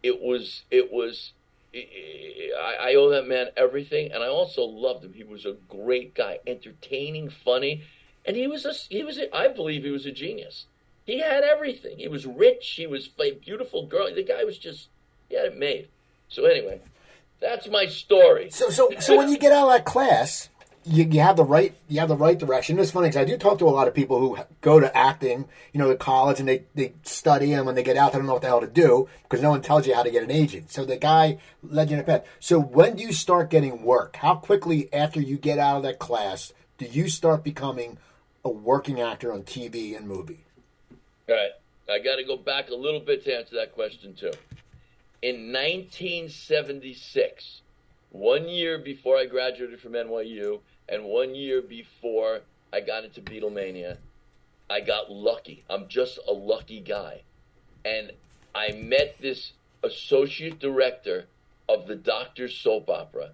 [0.03, 1.33] It was it was
[1.73, 5.13] I, I owe that man everything, and I also loved him.
[5.13, 7.83] He was a great guy, entertaining, funny,
[8.25, 10.65] and he was a he was a, I believe he was a genius.
[11.05, 11.97] He had everything.
[11.97, 12.67] He was rich.
[12.77, 14.13] He was a beautiful girl.
[14.13, 14.89] The guy was just
[15.29, 15.87] he had it made.
[16.27, 16.81] So anyway,
[17.39, 18.49] that's my story.
[18.49, 20.48] So so so when you get out of that class,
[20.85, 22.79] you, you have the right you have the right direction.
[22.79, 25.45] It's funny because I do talk to a lot of people who go to acting,
[25.73, 28.27] you know, to college and they, they study and when they get out, they don't
[28.27, 30.31] know what the hell to do because no one tells you how to get an
[30.31, 30.71] agent.
[30.71, 32.25] So the guy led you in a path.
[32.39, 34.17] So when do you start getting work?
[34.17, 37.97] How quickly after you get out of that class do you start becoming
[38.43, 40.45] a working actor on TV and movie?
[41.27, 41.51] All right,
[41.89, 44.31] I got to go back a little bit to answer that question too.
[45.21, 47.61] In 1976,
[48.11, 52.41] one year before I graduated from NYU, and one year before
[52.73, 53.97] I got into Beatlemania,
[54.69, 55.63] I got lucky.
[55.69, 57.21] I'm just a lucky guy.
[57.85, 58.11] And
[58.53, 61.25] I met this associate director
[61.67, 63.31] of the Doctor's soap opera,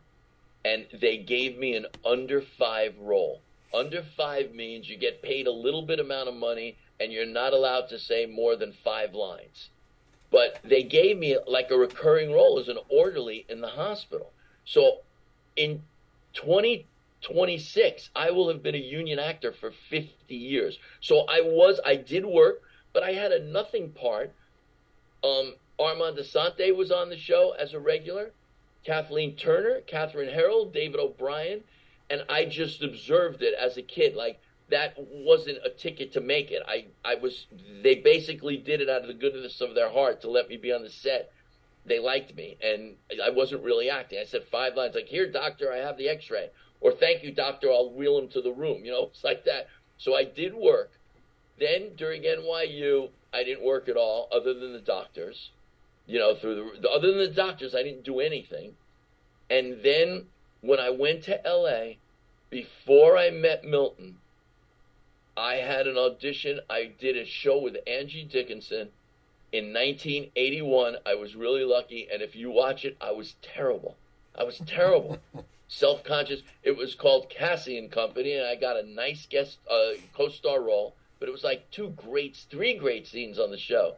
[0.64, 3.42] and they gave me an under five role.
[3.74, 7.54] Under five means you get paid a little bit amount of money and you're not
[7.54, 9.70] allowed to say more than five lines.
[10.32, 14.32] But they gave me like a recurring role as an orderly in the hospital.
[14.66, 15.00] So
[15.56, 15.84] in
[16.34, 20.80] 2026, I will have been a union actor for 50 years.
[21.00, 22.62] So I was, I did work,
[22.94, 24.34] but I had a nothing part.
[25.24, 28.32] Um, Armand Assante was on the show as a regular.
[28.86, 31.64] Kathleen Turner, Kathryn Harrold, David O'Brien,
[32.10, 34.16] and I just observed it as a kid.
[34.16, 36.62] Like that wasn't a ticket to make it.
[36.68, 37.48] I, I was
[37.84, 40.72] they basically did it out of the goodness of their heart to let me be
[40.72, 41.32] on the set.
[41.86, 44.20] They liked me and I wasn't really acting.
[44.20, 46.50] I said five lines like, Here, doctor, I have the x ray
[46.82, 48.86] or thank you, doctor, I'll wheel him to the room.
[48.86, 49.68] You know, it's like that.
[49.98, 50.92] So I did work.
[51.58, 55.52] Then during NYU, I didn't work at all other than the doctors.
[56.06, 58.76] You know, through the other than the doctors, I didn't do anything.
[59.50, 60.28] And then
[60.62, 61.96] when I went to LA,
[62.50, 64.18] before I met Milton,
[65.36, 66.60] I had an audition.
[66.70, 68.90] I did a show with Angie Dickinson
[69.52, 70.98] in 1981.
[71.06, 73.96] I was really lucky, and if you watch it, I was terrible.
[74.38, 75.20] I was terrible.
[75.68, 76.42] Self conscious.
[76.64, 80.62] It was called Cassie and Company, and I got a nice guest uh, co star
[80.62, 83.96] role, but it was like two great, three great scenes on the show.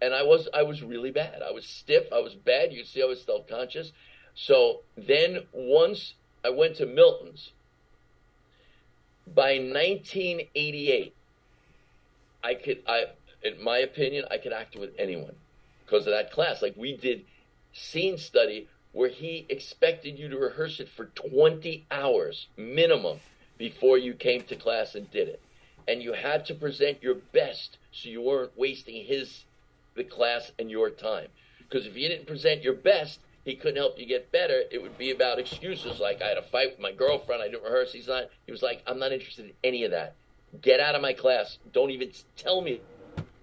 [0.00, 1.42] And I was I was really bad.
[1.42, 2.04] I was stiff.
[2.12, 2.72] I was bad.
[2.72, 3.92] You see, I was self conscious.
[4.36, 7.50] So then once I went to Milton's,
[9.34, 11.14] by 1988,
[12.42, 13.06] I could, I,
[13.42, 15.34] in my opinion, I could act with anyone
[15.84, 16.62] because of that class.
[16.62, 17.24] Like we did
[17.72, 23.20] scene study where he expected you to rehearse it for 20 hours minimum
[23.56, 25.42] before you came to class and did it.
[25.86, 29.44] And you had to present your best so you weren't wasting his,
[29.94, 31.28] the class and your time.
[31.58, 34.62] Because if you didn't present your best, he couldn't help you get better.
[34.70, 37.64] It would be about excuses like I had a fight with my girlfriend, I didn't
[37.64, 37.92] rehearse.
[37.92, 38.24] He's not.
[38.46, 40.14] He was like, I'm not interested in any of that.
[40.60, 41.58] Get out of my class.
[41.72, 42.80] Don't even tell me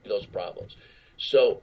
[0.10, 0.76] those problems.
[1.18, 1.62] So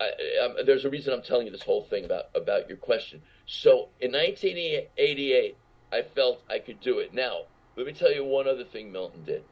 [0.00, 0.10] I,
[0.42, 3.22] I, there's a reason I'm telling you this whole thing about about your question.
[3.46, 5.56] So in 1988,
[5.92, 7.14] I felt I could do it.
[7.14, 7.42] Now
[7.76, 9.44] let me tell you one other thing Milton did.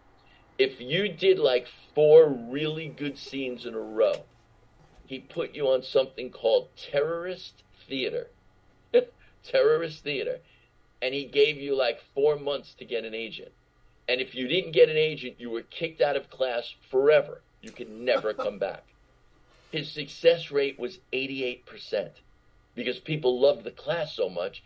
[0.58, 4.24] If you did like four really good scenes in a row,
[5.06, 8.28] he put you on something called terrorist theater.
[9.42, 10.38] terrorist theater.
[11.02, 13.52] And he gave you like four months to get an agent.
[14.08, 17.40] And if you didn't get an agent, you were kicked out of class forever.
[17.62, 18.84] You could never come back.
[19.70, 22.10] His success rate was 88%
[22.74, 24.62] because people loved the class so much.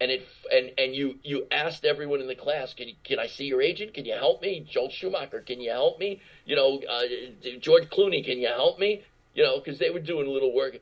[0.00, 3.28] And it and and you you asked everyone in the class, can you, can I
[3.28, 3.94] see your agent?
[3.94, 4.66] Can you help me?
[4.68, 6.20] Joel Schumacher, can you help me?
[6.44, 7.02] You know, uh,
[7.60, 9.02] George Clooney, can you help me?
[9.34, 10.78] you know, because they were doing a little work,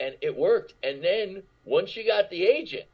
[0.00, 0.74] and it worked.
[0.82, 2.84] And then once you got the agent,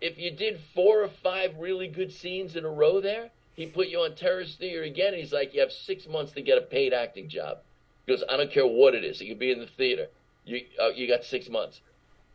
[0.00, 3.30] if you did four or five really good scenes in a row there,
[3.60, 5.12] he put you on terrorist theater again.
[5.12, 7.58] he's like, you have six months to get a paid acting job
[8.06, 9.20] because I don't care what it is.
[9.20, 10.06] It could be in the theater.
[10.46, 11.82] You uh, you got six months,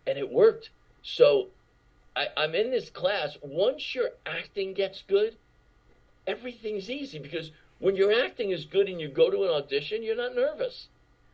[0.06, 0.70] and it worked.
[1.02, 1.48] So
[2.16, 3.38] I, I'm in this class.
[3.42, 5.36] Once your acting gets good,
[6.28, 10.16] everything's easy because when your acting is good and you go to an audition, you're
[10.16, 10.90] not nervous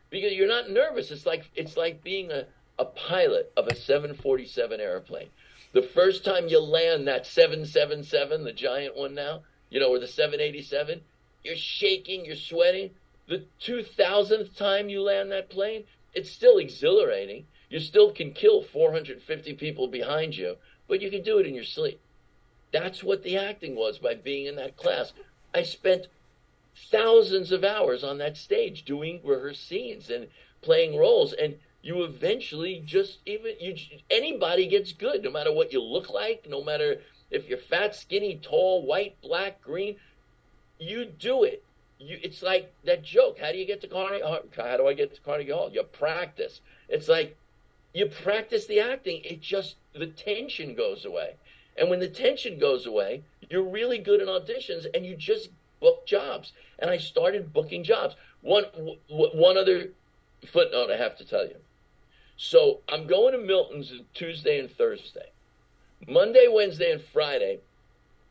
[0.08, 1.10] because you're not nervous.
[1.10, 2.46] It's like it's like being a,
[2.78, 5.28] a pilot of a 747 airplane.
[5.74, 10.06] The first time you land that 777, the giant one now, you know, or the
[10.06, 11.00] 787,
[11.42, 12.90] you're shaking, you're sweating.
[13.26, 17.46] The 2000th time you land that plane, it's still exhilarating.
[17.70, 20.56] You still can kill 450 people behind you,
[20.88, 22.00] but you can do it in your sleep.
[22.70, 25.14] That's what the acting was by being in that class.
[25.54, 26.08] I spent
[26.90, 30.28] thousands of hours on that stage doing rehearsed scenes and
[30.60, 33.74] playing roles and you eventually just even you
[34.10, 37.00] anybody gets good no matter what you look like no matter
[37.32, 39.96] if you're fat skinny tall white black green
[40.78, 41.62] you do it.
[41.98, 44.92] You, it's like that joke how do you get to carnegie uh, how do i
[44.92, 45.70] get to carnegie hall?
[45.72, 46.60] You practice.
[46.88, 47.36] It's like
[47.94, 51.34] you practice the acting it just the tension goes away.
[51.76, 55.50] And when the tension goes away you're really good in auditions and you just
[55.82, 58.14] book jobs, and I started booking jobs.
[58.40, 59.90] One w- one other
[60.46, 61.56] footnote I have to tell you.
[62.36, 65.30] So I'm going to Milton's Tuesday and Thursday,
[66.08, 67.60] Monday, Wednesday, and Friday.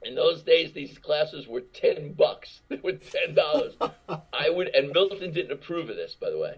[0.03, 2.61] In those days, these classes were ten bucks.
[2.69, 3.75] They were ten dollars.
[4.33, 6.55] I would, and Milton didn't approve of this, by the way.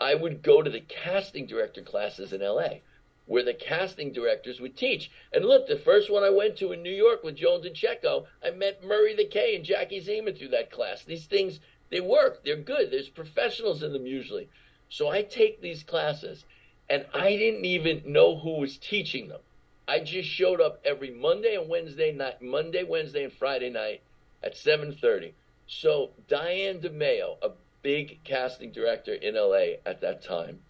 [0.00, 2.82] I would go to the casting director classes in L.A
[3.30, 5.08] where the casting directors would teach.
[5.32, 8.26] And look, the first one I went to in New York with Jones and DeCecco,
[8.44, 11.04] I met Murray the K and Jackie Zeman through that class.
[11.04, 12.42] These things, they work.
[12.42, 12.90] They're good.
[12.90, 14.48] There's professionals in them usually.
[14.88, 16.44] So I take these classes,
[16.88, 19.42] and I didn't even know who was teaching them.
[19.90, 24.02] I just showed up every Monday and Wednesday night, Monday, Wednesday, and Friday night
[24.40, 25.32] at 7:30.
[25.66, 27.50] So Diane DeMeo, a
[27.82, 30.60] big casting director in LA at that time,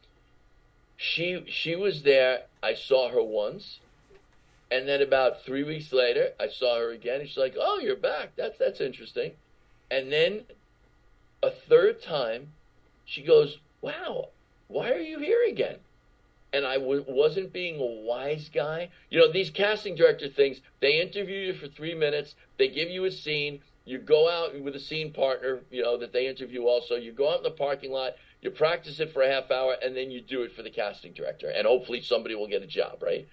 [0.96, 2.44] she she was there.
[2.62, 3.80] I saw her once,
[4.70, 7.20] and then about three weeks later, I saw her again.
[7.20, 8.36] And she's like, "Oh, you're back.
[8.36, 9.32] That's that's interesting."
[9.90, 10.46] And then
[11.42, 12.54] a third time,
[13.04, 14.30] she goes, "Wow,
[14.68, 15.80] why are you here again?"
[16.52, 18.90] And I w- wasn't being a wise guy.
[19.08, 23.04] You know, these casting director things, they interview you for three minutes, they give you
[23.04, 26.96] a scene, you go out with a scene partner, you know, that they interview also,
[26.96, 29.96] you go out in the parking lot, you practice it for a half hour, and
[29.96, 33.02] then you do it for the casting director, and hopefully somebody will get a job,
[33.02, 33.28] right?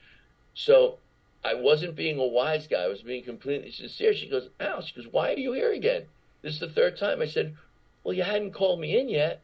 [0.54, 0.98] So
[1.44, 4.14] I wasn't being a wise guy, I was being completely sincere.
[4.14, 6.04] She goes, Al, she goes, why are you here again?
[6.42, 7.22] This is the third time.
[7.22, 7.56] I said,
[8.04, 9.42] well, you hadn't called me in yet.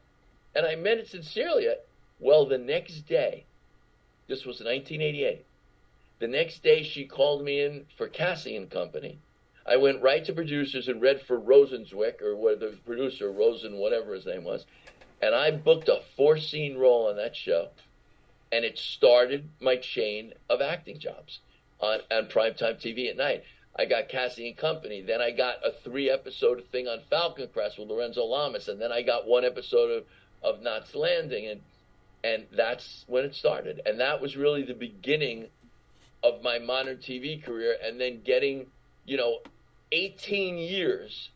[0.54, 1.68] And I meant it sincerely.
[2.20, 3.44] Well, the next day,
[4.26, 5.44] this was 1988.
[6.20, 9.18] The next day, she called me in for Cassie and Company.
[9.66, 14.14] I went right to producers and read for Rosenzweig, or what the producer, Rosen, whatever
[14.14, 14.66] his name was.
[15.22, 17.68] And I booked a four scene role on that show.
[18.52, 21.40] And it started my chain of acting jobs
[21.80, 23.42] on, on primetime TV at night.
[23.76, 25.00] I got Cassie and Company.
[25.00, 28.68] Then I got a three episode thing on Falcon Crest with Lorenzo Lamas.
[28.68, 30.04] And then I got one episode of,
[30.42, 31.46] of Knots Landing.
[31.48, 31.60] And
[32.24, 33.82] and that's when it started.
[33.84, 35.48] And that was really the beginning
[36.22, 37.76] of my modern TV career.
[37.84, 38.68] And then getting,
[39.04, 39.40] you know,
[39.92, 41.28] 18 years,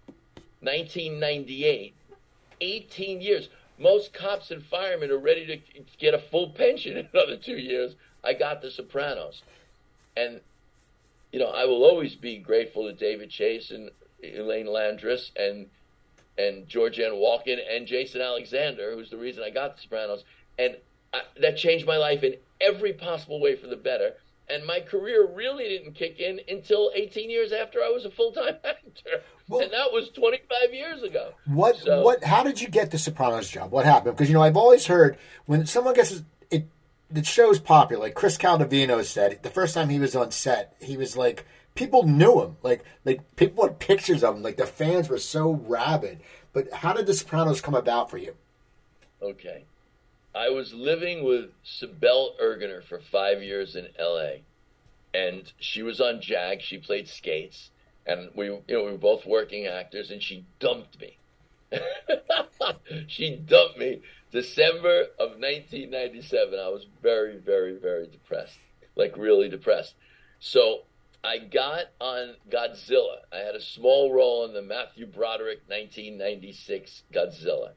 [0.63, 1.95] 1998,
[2.63, 3.51] 18 years.
[3.79, 7.95] Most cops and firemen are ready to get a full pension in another two years.
[8.25, 9.43] I got The Sopranos.
[10.17, 10.41] And,
[11.33, 13.91] you know, I will always be grateful to David Chase and
[14.25, 15.67] Elaine Landris and
[16.39, 20.23] and Georgianne Walken and Jason Alexander, who's the reason I got The Sopranos
[20.59, 20.77] and
[21.13, 24.15] I, that changed my life in every possible way for the better.
[24.51, 28.33] And my career really didn't kick in until 18 years after I was a full
[28.33, 31.33] time actor, well, and that was 25 years ago.
[31.47, 31.77] What?
[31.77, 32.25] So, what?
[32.25, 33.71] How did you get the Sopranos job?
[33.71, 34.17] What happened?
[34.17, 36.67] Because you know I've always heard when someone gets it,
[37.11, 38.05] the show's popular.
[38.05, 41.45] Like Chris Caldovino said, the first time he was on set, he was like
[41.75, 42.57] people knew him.
[42.63, 44.43] Like like people had pictures of him.
[44.43, 46.21] Like the fans were so rabid.
[46.53, 48.35] But how did the Sopranos come about for you?
[49.23, 49.65] Okay.
[50.39, 54.43] I was living with Sibel Ergener for five years in L.A.
[55.13, 56.63] And she was on JAG.
[56.63, 57.71] She played skates,
[58.07, 60.13] and we, you know, we were both working actors.
[60.13, 61.19] And she dumped me.
[63.09, 66.57] she dumped me December of 1997.
[66.57, 68.59] I was very, very, very depressed,
[68.95, 69.97] like really depressed.
[70.39, 70.83] So
[71.25, 73.23] I got on Godzilla.
[73.33, 77.73] I had a small role in the Matthew Broderick 1996 Godzilla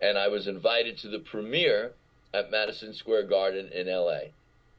[0.00, 1.92] and I was invited to the premiere
[2.32, 4.32] at Madison Square Garden in LA.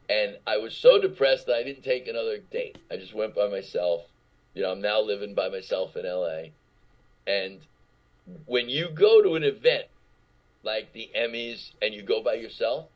[0.10, 2.78] And I was so depressed that I didn't take another date.
[2.92, 4.06] I just went by myself.
[4.54, 6.50] You know, I'm now living by myself in LA.
[7.28, 7.60] And
[8.46, 9.86] when you go to an event
[10.64, 12.88] like the Emmys and you go by yourself,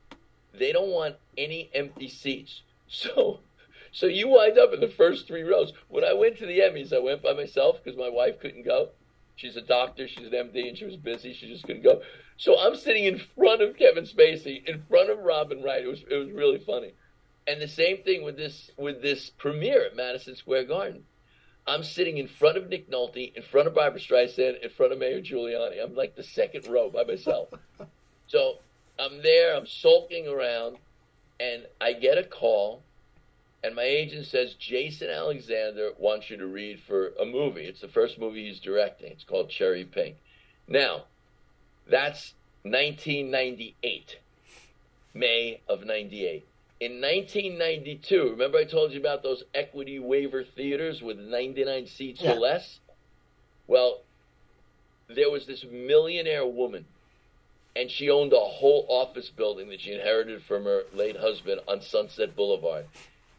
[0.54, 2.62] they don't want any empty seats.
[2.96, 3.40] So
[3.92, 5.72] so you wind up in the first three rows.
[5.88, 8.90] When I went to the Emmys, I went by myself because my wife couldn't go.
[9.36, 11.34] She's a doctor, she's an MD, and she was busy.
[11.34, 12.02] She just couldn't go.
[12.38, 15.84] So I'm sitting in front of Kevin Spacey, in front of Robin Wright.
[15.84, 16.94] It was it was really funny.
[17.48, 21.04] And the same thing with this with this premiere at Madison Square Garden.
[21.66, 25.00] I'm sitting in front of Nick Nolte, in front of Barbra Streisand, in front of
[25.00, 25.82] Mayor Giuliani.
[25.82, 27.50] I'm like the second row by myself.
[28.28, 28.56] so
[29.00, 30.78] I'm there, I'm sulking around,
[31.40, 32.84] and I get a call
[33.64, 37.64] and my agent says Jason Alexander wants you to read for a movie.
[37.66, 39.12] It's the first movie he's directing.
[39.12, 40.18] It's called Cherry Pink.
[40.68, 41.04] Now,
[41.90, 42.34] that's
[42.64, 44.20] 1998,
[45.14, 46.46] May of 98.
[46.82, 52.34] In 1992, remember I told you about those equity waiver theaters with 99 seats yeah.
[52.34, 52.80] or less?
[53.68, 54.02] Well,
[55.08, 56.86] there was this millionaire woman,
[57.74, 61.82] and she owned a whole office building that she inherited from her late husband on
[61.82, 62.88] Sunset Boulevard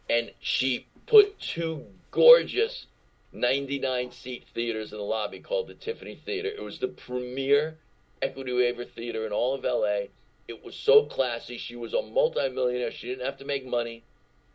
[0.09, 2.87] and she put two gorgeous
[3.33, 6.49] 99 seat theaters in the lobby called the Tiffany Theater.
[6.49, 7.77] It was the premier
[8.21, 10.07] equity waiver theater in all of LA.
[10.47, 11.57] It was so classy.
[11.57, 12.91] She was a multimillionaire.
[12.91, 14.03] She didn't have to make money,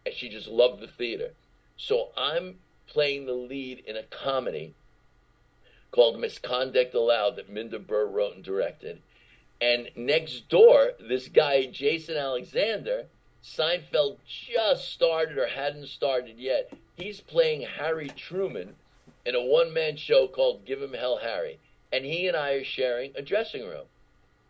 [0.07, 1.32] and she just loved the theater.
[1.76, 4.74] So I'm playing the lead in a comedy
[5.90, 9.01] called Misconduct Allowed that Minda Burr wrote and directed.
[9.61, 13.07] And next door, this guy, Jason Alexander,
[13.43, 16.72] Seinfeld just started or hadn't started yet.
[16.97, 18.74] He's playing Harry Truman
[19.24, 21.59] in a one man show called Give Him Hell Harry.
[21.93, 23.86] And he and I are sharing a dressing room.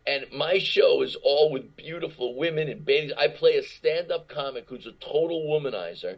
[0.05, 3.13] And my show is all with beautiful women and babies.
[3.17, 6.17] I play a stand up comic who's a total womanizer.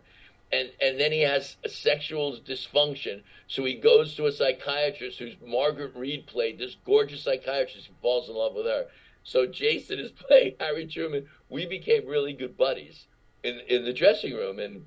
[0.52, 3.24] And, and then he has a sexual dysfunction.
[3.48, 7.88] So he goes to a psychiatrist who's Margaret Reed played, this gorgeous psychiatrist.
[7.88, 8.86] He falls in love with her.
[9.24, 11.28] So Jason is playing Harry Truman.
[11.50, 13.08] We became really good buddies
[13.44, 14.86] in in the dressing room, and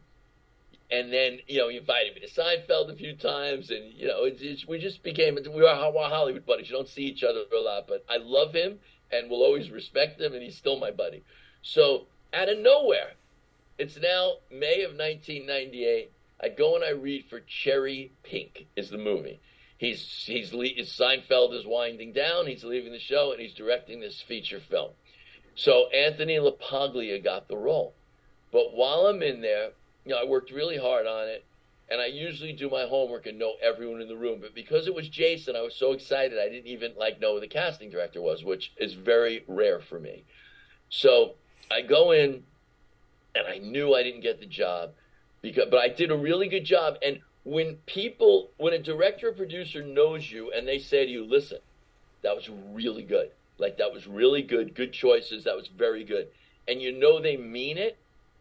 [0.91, 4.25] and then you know he invited me to Seinfeld a few times, and you know
[4.25, 6.71] it, it, we just became we are Hollywood buddies.
[6.71, 8.79] You don't see each other a lot, but I love him
[9.11, 11.23] and will always respect him, and he's still my buddy.
[11.63, 13.13] So out of nowhere.
[13.79, 16.11] It's now May of 1998.
[16.43, 19.41] I go and I read for Cherry Pink is the movie.
[19.79, 22.47] He's he's Seinfeld is winding down.
[22.47, 24.93] He's leaving the show and he's directing this feature film.
[25.55, 27.95] So Anthony LaPaglia got the role.
[28.53, 29.71] But while I'm in there,
[30.05, 31.45] you know, I worked really hard on it,
[31.91, 34.39] and I usually do my homework and know everyone in the room.
[34.41, 37.41] But because it was Jason, I was so excited I didn't even like know who
[37.41, 40.25] the casting director was, which is very rare for me.
[40.89, 41.35] So
[41.71, 42.45] I go in,
[43.35, 44.93] and I knew I didn't get the job,
[45.43, 46.97] because but I did a really good job.
[47.03, 51.25] And when people, when a director or producer knows you and they say to you,
[51.25, 51.59] "Listen,
[52.23, 56.29] that was really good," like that was really good, good choices, that was very good,
[56.69, 57.97] and you know they mean it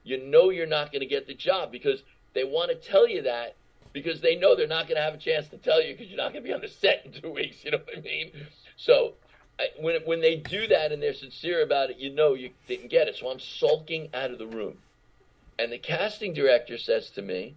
[0.05, 2.03] you know you're not going to get the job because
[2.33, 3.55] they want to tell you that
[3.91, 6.17] because they know they're not going to have a chance to tell you because you're
[6.17, 7.65] not going to be on the set in two weeks.
[7.65, 8.31] You know what I mean?
[8.77, 9.13] So
[9.59, 12.89] I, when when they do that and they're sincere about it, you know you didn't
[12.89, 13.17] get it.
[13.17, 14.77] So I'm sulking out of the room,
[15.57, 17.55] and the casting director says to me,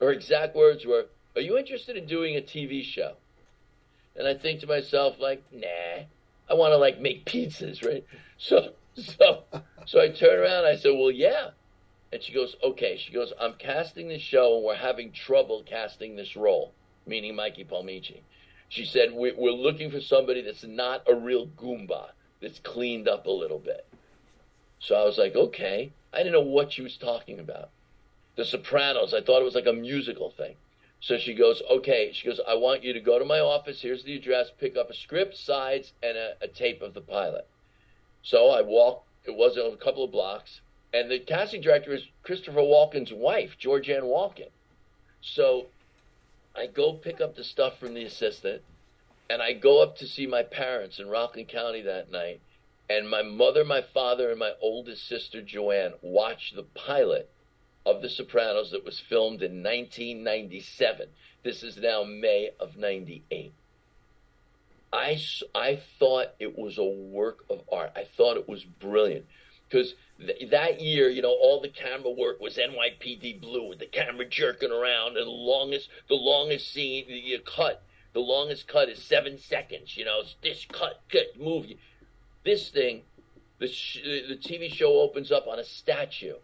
[0.00, 3.16] her exact words were, "Are you interested in doing a TV show?"
[4.16, 6.04] And I think to myself, like, nah,
[6.48, 8.04] I want to like make pizzas, right?
[8.38, 9.44] So so,
[9.86, 10.64] so I turn around.
[10.64, 11.50] I said, "Well, yeah."
[12.12, 16.16] And she goes, "Okay." She goes, "I'm casting this show, and we're having trouble casting
[16.16, 16.72] this role."
[17.06, 18.20] Meaning Mikey Palmice.
[18.68, 23.30] She said, "We're looking for somebody that's not a real Goomba, that's cleaned up a
[23.30, 23.86] little bit."
[24.80, 27.70] So I was like, "Okay." I didn't know what she was talking about.
[28.40, 29.12] The Sopranos.
[29.12, 30.56] I thought it was like a musical thing.
[30.98, 32.10] So she goes, okay.
[32.10, 33.82] She goes, I want you to go to my office.
[33.82, 34.50] Here's the address.
[34.58, 37.46] Pick up a script, sides, and a, a tape of the pilot.
[38.22, 40.62] So I walked, it was a couple of blocks,
[40.94, 44.48] and the casting director is Christopher Walken's wife, Georgianne Walken.
[45.20, 45.66] So
[46.56, 48.62] I go pick up the stuff from the assistant,
[49.28, 52.40] and I go up to see my parents in Rockland County that night.
[52.88, 57.28] And my mother, my father, and my oldest sister, Joanne, watched the pilot
[57.86, 61.08] of The Sopranos that was filmed in 1997.
[61.42, 63.52] This is now May of 98.
[64.92, 65.20] I,
[65.54, 67.92] I thought it was a work of art.
[67.96, 69.24] I thought it was brilliant
[69.68, 73.86] because th- that year, you know, all the camera work was NYPD Blue with the
[73.86, 79.02] camera jerking around, and the longest, the longest scene, the cut, the longest cut is
[79.02, 79.96] seven seconds.
[79.96, 81.66] You know, this cut, cut, move.
[82.44, 83.02] This thing,
[83.58, 86.34] the sh- the TV show opens up on a statue,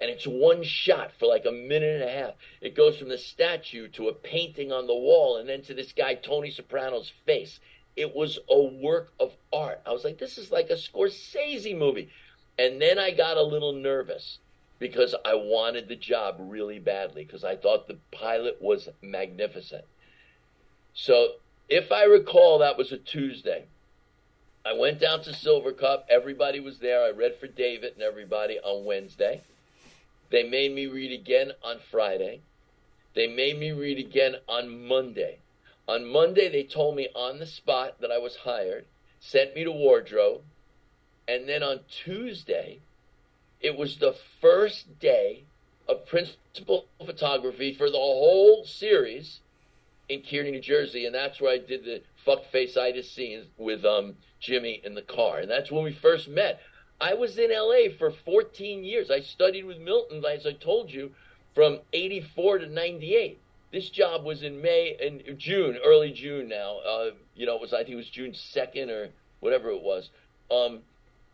[0.00, 2.34] and it's one shot for like a minute and a half.
[2.60, 5.92] It goes from the statue to a painting on the wall, and then to this
[5.92, 7.60] guy Tony Soprano's face
[7.96, 9.80] it was a work of art.
[9.86, 12.08] I was like, this is like a Scorsese movie.
[12.58, 14.38] And then I got a little nervous
[14.78, 19.84] because I wanted the job really badly because I thought the pilot was magnificent.
[20.94, 21.34] So,
[21.68, 23.64] if I recall, that was a Tuesday.
[24.64, 26.04] I went down to Silvercup.
[26.10, 27.02] Everybody was there.
[27.02, 29.42] I read for David and everybody on Wednesday.
[30.32, 32.40] They made me read again on Friday.
[33.14, 35.40] They made me read again on Monday.
[35.86, 38.86] On Monday, they told me on the spot that I was hired,
[39.20, 40.40] sent me to wardrobe,
[41.28, 42.80] and then on Tuesday,
[43.60, 45.44] it was the first day
[45.86, 49.40] of principal photography for the whole series
[50.08, 53.84] in Kearny, New Jersey, and that's where I did the fuck face itis scenes with
[53.84, 56.60] um, Jimmy in the car, and that's when we first met.
[57.02, 59.10] I was in LA for 14 years.
[59.10, 61.10] I studied with Milton, as I told you,
[61.52, 63.40] from 84 to 98.
[63.72, 66.78] This job was in May and June, early June now.
[66.78, 69.08] Uh, you know, it was I think it was June second or
[69.40, 70.10] whatever it was.
[70.50, 70.80] Um,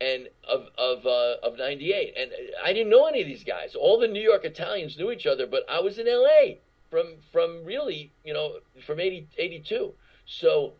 [0.01, 2.31] and of of uh, of '98, and
[2.63, 3.75] I didn't know any of these guys.
[3.75, 6.59] All the New York Italians knew each other, but I was in L.A.
[6.89, 9.93] from from really, you know, from 80, 82.
[10.25, 10.73] So,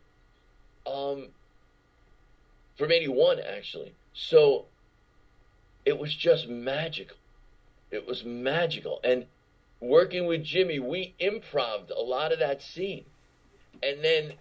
[0.87, 1.27] um,
[2.77, 3.93] from 81 actually.
[4.13, 4.65] So,
[5.85, 7.17] it was just magical.
[7.91, 9.25] It was magical, and
[9.79, 13.05] working with Jimmy, we improved a lot of that scene,
[13.81, 14.33] and then,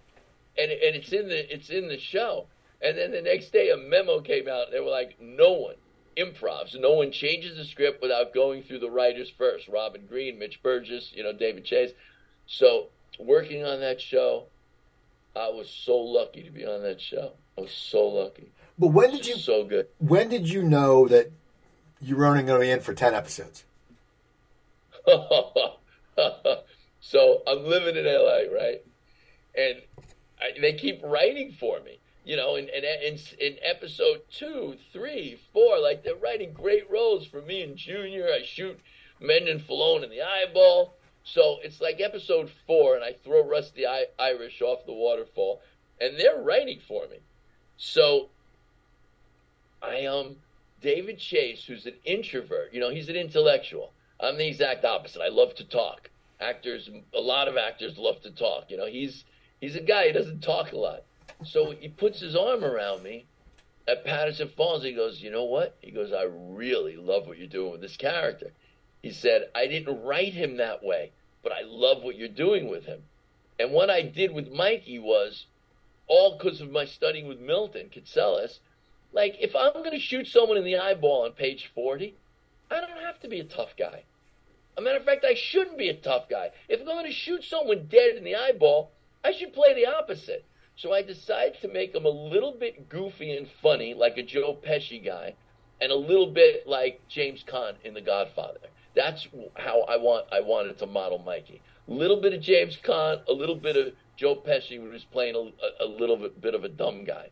[0.57, 2.45] and and it's in the it's in the show.
[2.81, 4.71] And then the next day, a memo came out.
[4.71, 5.75] They were like, no one
[6.15, 6.79] improvs.
[6.79, 9.67] No one changes the script without going through the writers first.
[9.67, 11.91] Robin Green, Mitch Burgess, you know, David Chase.
[12.47, 12.87] So
[13.19, 14.45] working on that show,
[15.35, 17.31] I was so lucky to be on that show.
[17.57, 18.51] I was so lucky.
[18.79, 19.87] But when did you so good?
[19.99, 21.31] When did you know that
[22.01, 23.65] you were only going to be in for ten episodes?
[27.01, 28.81] so I'm living in LA, right?
[29.55, 29.81] And
[30.39, 35.37] I, they keep writing for me, you know, in, in, in, in episode two, three,
[35.51, 38.27] four, like they're writing great roles for me and Junior.
[38.27, 38.79] I shoot
[39.19, 40.93] Brendan Filone in the eyeball.
[41.25, 45.61] So it's like episode four, and I throw Rusty I- Irish off the waterfall,
[45.99, 47.17] and they're writing for me.
[47.77, 48.29] So
[49.81, 50.37] I um
[50.81, 53.93] David Chase, who's an introvert, you know, he's an intellectual.
[54.19, 55.21] I'm the exact opposite.
[55.21, 56.09] I love to talk.
[56.39, 58.69] Actors, a lot of actors love to talk.
[58.69, 59.25] You know, he's
[59.59, 60.07] he's a guy.
[60.07, 61.03] He doesn't talk a lot.
[61.43, 63.25] So he puts his arm around me
[63.87, 64.83] at Paterson Falls.
[64.83, 65.77] He goes, you know what?
[65.81, 68.51] He goes, I really love what you're doing with this character.
[69.01, 71.11] He said, I didn't write him that way,
[71.41, 73.03] but I love what you're doing with him.
[73.57, 75.45] And what I did with Mikey was
[76.07, 78.59] all because of my studying with Milton Katselas.
[79.11, 82.15] Like, if I'm going to shoot someone in the eyeball on page 40,
[82.69, 84.03] I don't have to be a tough guy.
[84.77, 86.51] A matter of fact, I shouldn't be a tough guy.
[86.67, 88.91] If I'm going to shoot someone dead in the eyeball,
[89.23, 90.45] I should play the opposite.
[90.75, 94.57] So I decided to make him a little bit goofy and funny, like a Joe
[94.65, 95.35] Pesci guy,
[95.81, 98.59] and a little bit like James Caan in The Godfather.
[98.95, 101.61] That's how I want I wanted to model Mikey.
[101.87, 105.35] A little bit of James Caan, a little bit of Joe Pesci, who was playing
[105.35, 107.29] a, a, little bit, bit of a dumb guy.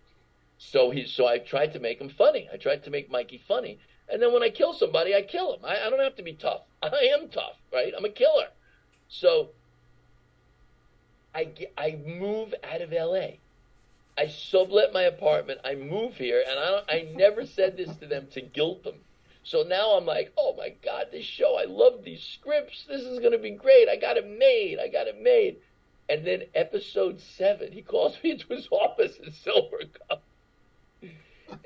[0.57, 2.49] So he so I tried to make him funny.
[2.51, 3.79] I tried to make Mikey funny.
[4.09, 5.65] And then when I kill somebody, I kill him.
[5.65, 6.61] I, I don't have to be tough.
[6.83, 7.93] I am tough, right?
[7.95, 8.47] I'm a killer.
[9.09, 9.49] So
[11.35, 13.37] I, I move out of LA.
[14.17, 15.59] I sublet my apartment.
[15.63, 18.95] I move here, and I, I never said this to them to guilt them.
[19.43, 22.85] So now I'm like, oh my God, this show, I love these scripts.
[22.85, 23.87] This is going to be great.
[23.87, 24.79] I got it made.
[24.79, 25.57] I got it made.
[26.09, 30.23] And then episode seven, he calls me into his office in Silver Cup.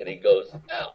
[0.02, 0.94] And he goes, Now,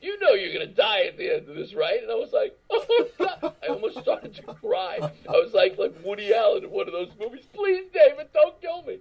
[0.00, 2.02] you know you're going to die at the end of this, right?
[2.02, 3.54] And I was like, oh God.
[3.62, 4.98] I almost started to cry.
[5.28, 7.44] I was like, like Woody Allen in one of those movies.
[7.52, 9.00] Please, David, don't kill me.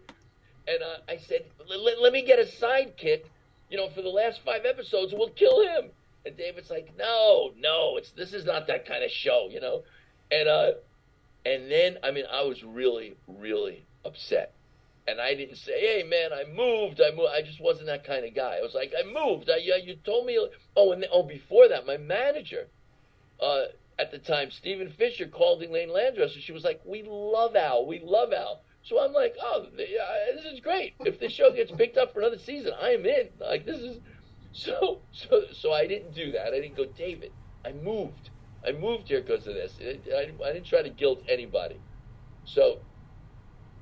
[0.67, 3.23] And uh, I said, let, me get a sidekick.
[3.69, 5.91] You know, for the last five episodes, we'll kill him.
[6.25, 9.83] And David's like, no, no, it's this is not that kind of show, you know.
[10.29, 10.71] And uh,
[11.45, 14.53] and then I mean, I was really, really upset.
[15.09, 17.01] And I didn't say, "Hey, man, I moved.
[17.01, 18.57] I moved." I just wasn't that kind of guy.
[18.57, 20.37] I was like, "I moved." I, yeah, you told me.
[20.75, 22.67] Oh, and oh, before that, my manager,
[23.41, 23.65] uh,
[23.97, 27.85] at the time, Stephen Fisher called Elaine Landress, and she was like, "We love Al.
[27.85, 30.95] We love Al." So I'm like, "Oh, this is great.
[30.99, 33.29] If this show gets picked up for another season, I am in.
[33.39, 33.99] Like, this is."
[34.51, 36.55] So, so, so I didn't do that.
[36.55, 37.31] I didn't go, David.
[37.63, 38.31] I moved.
[38.65, 39.77] I moved here because of this.
[39.79, 41.79] I, I didn't try to guilt anybody.
[42.45, 42.79] So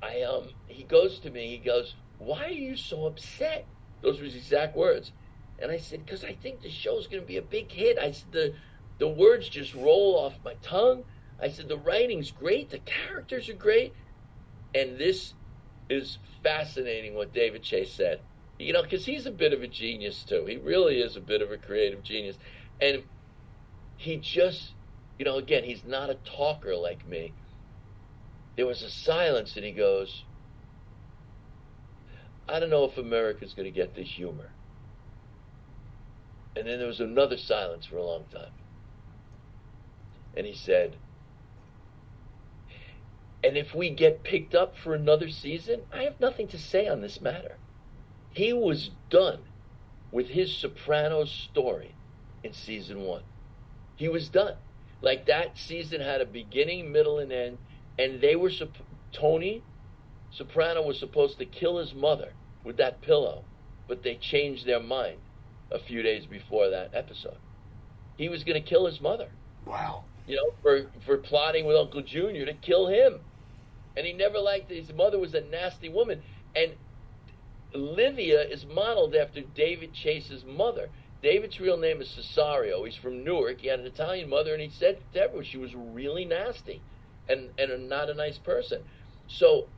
[0.02, 3.66] I um he goes to me, he goes, Why are you so upset?
[4.02, 5.12] Those were his exact words.
[5.58, 7.98] And I said, Because I think the show's gonna be a big hit.
[7.98, 8.54] I said the
[8.98, 11.04] the words just roll off my tongue.
[11.40, 13.94] I said the writing's great, the characters are great.
[14.74, 15.34] And this
[15.88, 18.20] is fascinating what David Chase said.
[18.58, 20.44] You know, because he's a bit of a genius too.
[20.46, 22.36] He really is a bit of a creative genius.
[22.80, 23.04] And
[23.96, 24.74] he just,
[25.18, 27.32] you know, again, he's not a talker like me.
[28.58, 30.24] There was a silence, and he goes,
[32.48, 34.50] I don't know if America's going to get this humor.
[36.56, 38.50] And then there was another silence for a long time.
[40.36, 40.96] And he said,
[43.44, 47.00] And if we get picked up for another season, I have nothing to say on
[47.00, 47.58] this matter.
[48.32, 49.42] He was done
[50.10, 51.94] with his Sopranos story
[52.42, 53.22] in season one.
[53.94, 54.56] He was done.
[55.00, 57.58] Like that season had a beginning, middle, and end,
[57.98, 58.50] and they were
[59.12, 59.62] Tony
[60.30, 62.32] Soprano was supposed to kill his mother
[62.62, 63.44] with that pillow,
[63.86, 65.18] but they changed their mind
[65.70, 67.38] a few days before that episode.
[68.16, 69.28] He was going to kill his mother.
[69.64, 70.04] Wow.
[70.26, 73.20] You know, for for plotting with Uncle Junior to kill him,
[73.96, 74.70] and he never liked.
[74.70, 76.22] His mother was a nasty woman,
[76.54, 76.72] and
[77.72, 80.90] Livia is modeled after David Chase's mother.
[81.22, 82.84] David's real name is Cesario.
[82.84, 83.60] He's from Newark.
[83.62, 86.82] He had an Italian mother, and he said to everyone she was really nasty
[87.28, 88.82] and, and not a nice person.
[89.26, 89.68] So,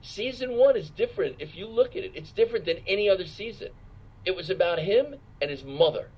[0.00, 1.36] season one is different.
[1.38, 3.68] If you look at it, it's different than any other season.
[4.24, 6.08] It was about him and his mother.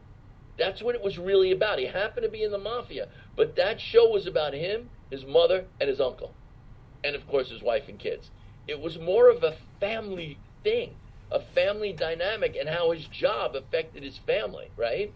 [0.59, 1.79] That's what it was really about.
[1.79, 5.66] He happened to be in the mafia, but that show was about him, his mother,
[5.81, 6.35] and his uncle.
[7.05, 8.31] And of course, his wife and kids.
[8.66, 10.97] It was more of a family thing
[11.31, 15.12] a family dynamic and how his job affected his family, right?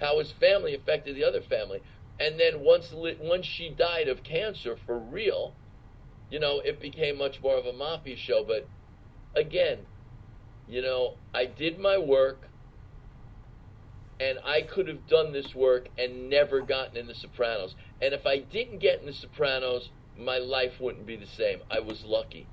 [0.00, 1.82] How his family affected the other family.
[2.18, 5.54] And then once once she died of cancer for real,
[6.30, 8.44] you know, it became much more of a mafia show.
[8.44, 8.68] But
[9.34, 9.80] again,
[10.68, 12.48] you know, I did my work
[14.18, 17.74] and I could have done this work and never gotten in The Sopranos.
[18.00, 21.60] And if I didn't get in The Sopranos, my life wouldn't be the same.
[21.70, 22.46] I was lucky.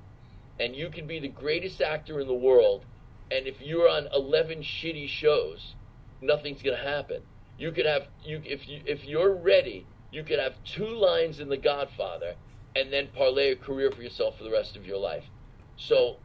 [0.60, 2.84] And you can be the greatest actor in the world
[3.30, 5.74] and if you're on 11 shitty shows,
[6.20, 7.22] nothing's going to happen.
[7.58, 11.48] You could have you if you if you're ready, you could have two lines in
[11.48, 12.34] The Godfather
[12.76, 15.24] and then parlay a career for yourself for the rest of your life.
[15.76, 16.16] So,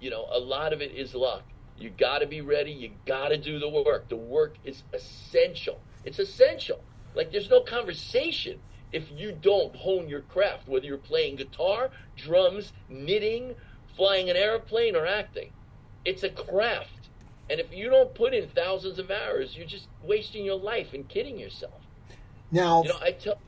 [0.00, 1.42] you know, a lot of it is luck.
[1.78, 2.70] You got to be ready.
[2.70, 4.08] You got to do the work.
[4.08, 5.80] The work is essential.
[6.04, 6.80] It's essential.
[7.14, 8.60] Like there's no conversation
[8.92, 13.54] if you don't hone your craft, whether you're playing guitar, drums, knitting,
[13.96, 15.50] flying an airplane, or acting.
[16.04, 16.90] It's a craft.
[17.48, 21.08] And if you don't put in thousands of hours, you're just wasting your life and
[21.08, 21.80] kidding yourself.
[22.50, 23.38] Now, you know, I tell.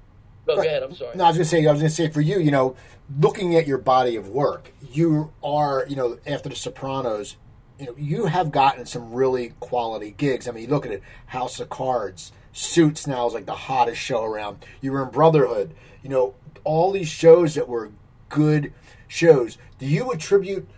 [0.51, 0.83] Oh, go ahead.
[0.83, 1.17] I'm sorry.
[1.17, 1.67] No, I was going to say.
[1.67, 2.75] I was going to say for you, you know,
[3.21, 7.37] looking at your body of work, you are, you know, after The Sopranos,
[7.79, 10.49] you know, you have gotten some really quality gigs.
[10.49, 14.01] I mean, you look at it, House of Cards, Suits now is like the hottest
[14.01, 14.65] show around.
[14.81, 15.75] You were in Brotherhood.
[16.03, 16.35] You know,
[16.65, 17.93] all these shows that were
[18.29, 18.73] good
[19.07, 19.59] shows.
[19.79, 20.69] Do you attribute?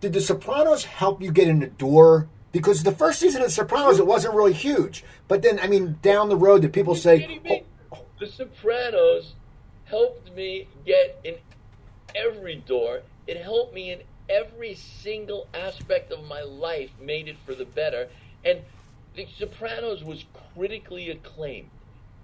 [0.00, 2.28] Did The Sopranos help you get in the door?
[2.52, 5.04] Because the first season of The Sopranos, it wasn't really huge.
[5.28, 7.40] But then, I mean, down the road, did people say?
[7.48, 9.34] Oh, oh, the Sopranos
[9.84, 11.36] helped me get in
[12.14, 13.02] every door.
[13.26, 18.08] It helped me in every single aspect of my life, made it for the better.
[18.44, 18.60] And
[19.14, 20.24] The Sopranos was
[20.54, 21.70] critically acclaimed.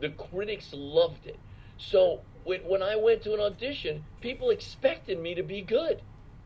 [0.00, 1.38] The critics loved it.
[1.78, 6.02] So when, when I went to an audition, people expected me to be good.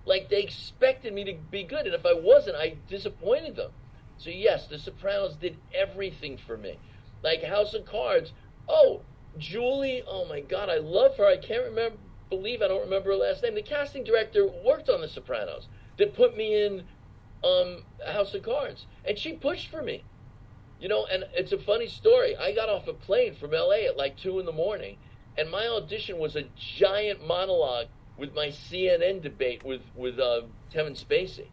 [0.07, 1.85] Like they expected me to be good.
[1.87, 3.73] And if I wasn't, I disappointed them.
[4.19, 6.79] So yes, The Sopranos did everything for me.
[7.23, 8.33] Like House of Cards.
[8.69, 9.03] Oh,
[9.37, 11.27] Julie, oh my God, I love her.
[11.27, 11.99] I can't remember,
[12.31, 13.55] believe I don't remember her last name.
[13.55, 16.85] The casting director worked on The Sopranos that put me in
[17.45, 20.05] um, House of Cards, and she pushed for me.
[20.81, 22.37] You know, and it's a funny story.
[22.37, 24.99] I got off a plane from LA at like two in the morning,
[25.37, 27.87] and my audition was a giant monologue
[28.17, 30.43] with my CNN debate with with uh,
[30.73, 31.47] Kevin Spacey.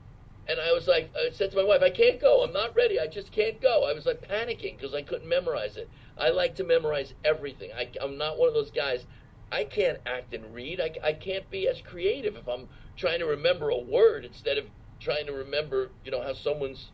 [0.46, 2.44] And I was like, I said to my wife, I can't go.
[2.44, 3.00] I'm not ready.
[3.00, 3.86] I just can't go.
[3.86, 5.90] I was like panicking because I couldn't memorize it.
[6.18, 7.72] I like to memorize everything.
[7.74, 9.06] I, am not one of those guys.
[9.54, 10.82] I can't act and read.
[10.82, 14.66] I, I can't be as creative if I'm trying to remember a word instead of
[15.00, 16.92] trying to remember, you know, how someone's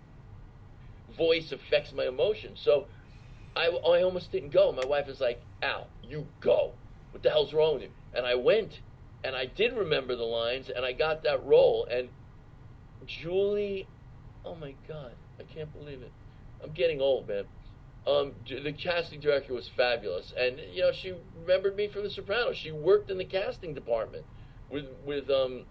[1.18, 2.60] voice affects my emotions.
[2.62, 2.86] So
[3.56, 4.72] I, I almost didn't go.
[4.72, 6.74] My wife was like, Al, you go.
[7.12, 7.90] What the hell's wrong with you?
[8.14, 8.82] And I went
[9.24, 11.88] and I did remember the lines and I got that role.
[11.92, 12.10] And
[13.06, 13.88] Julie,
[14.46, 16.12] oh my God, I can't believe it.
[16.64, 17.46] I'm getting old, man.
[18.08, 22.58] Um, the casting director was fabulous, and you know she remembered me from The Sopranos.
[22.58, 24.26] She worked in the casting department
[24.70, 25.66] with with um,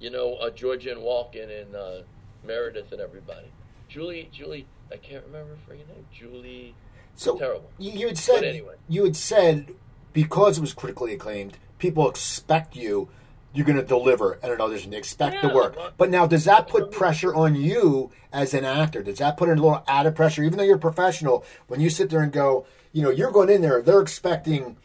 [0.00, 2.02] you know uh, Georgianne Walken and uh,
[2.44, 3.50] Meredith and everybody.
[3.88, 6.06] Julie, Julie, I can't remember her freaking name.
[6.12, 6.74] Julie,
[7.14, 7.70] so terrible.
[7.78, 8.74] You had said anyway.
[8.88, 9.74] you had said
[10.12, 13.08] because it was critically acclaimed, people expect you
[13.54, 14.90] you're going to deliver at an audition.
[14.90, 15.76] They expect yeah, the work.
[15.98, 19.02] But now, does that put pressure on you as an actor?
[19.02, 21.90] Does that put in a little added pressure, even though you're a professional, when you
[21.90, 24.78] sit there and go, you know, you're going in there, they're expecting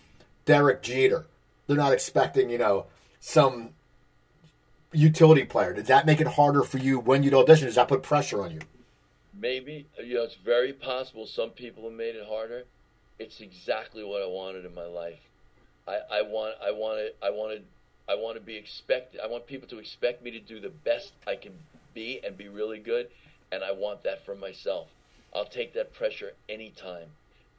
[0.43, 1.27] Derek Jeter.
[1.65, 2.87] They're not expecting, you know,
[3.21, 3.69] some
[4.91, 5.73] utility player.
[5.73, 7.67] Does that make it harder for you when you audition?
[7.67, 8.59] Does that put pressure on you?
[9.33, 9.87] Maybe.
[10.03, 12.65] You know, it's very possible some people have made it harder.
[13.17, 15.26] It's exactly what I wanted in my life.
[15.87, 17.63] I, I want I wanted I wanted
[18.09, 19.21] I want to be expected.
[19.21, 21.53] I want people to expect me to do the best I can
[21.93, 23.07] be and be really good,
[23.51, 24.89] and I want that for myself.
[25.33, 27.09] I'll take that pressure anytime,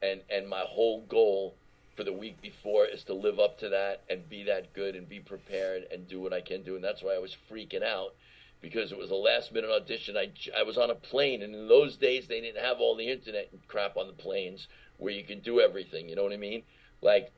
[0.01, 1.55] and and my whole goal
[1.95, 5.09] for the week before is to live up to that and be that good and
[5.09, 8.13] be prepared and do what I can do, and that's why I was freaking out
[8.61, 10.17] because it was a last minute audition.
[10.17, 13.09] I I was on a plane, and in those days they didn't have all the
[13.09, 14.67] internet crap on the planes
[14.97, 16.09] where you can do everything.
[16.09, 16.63] You know what I mean?
[17.01, 17.31] Like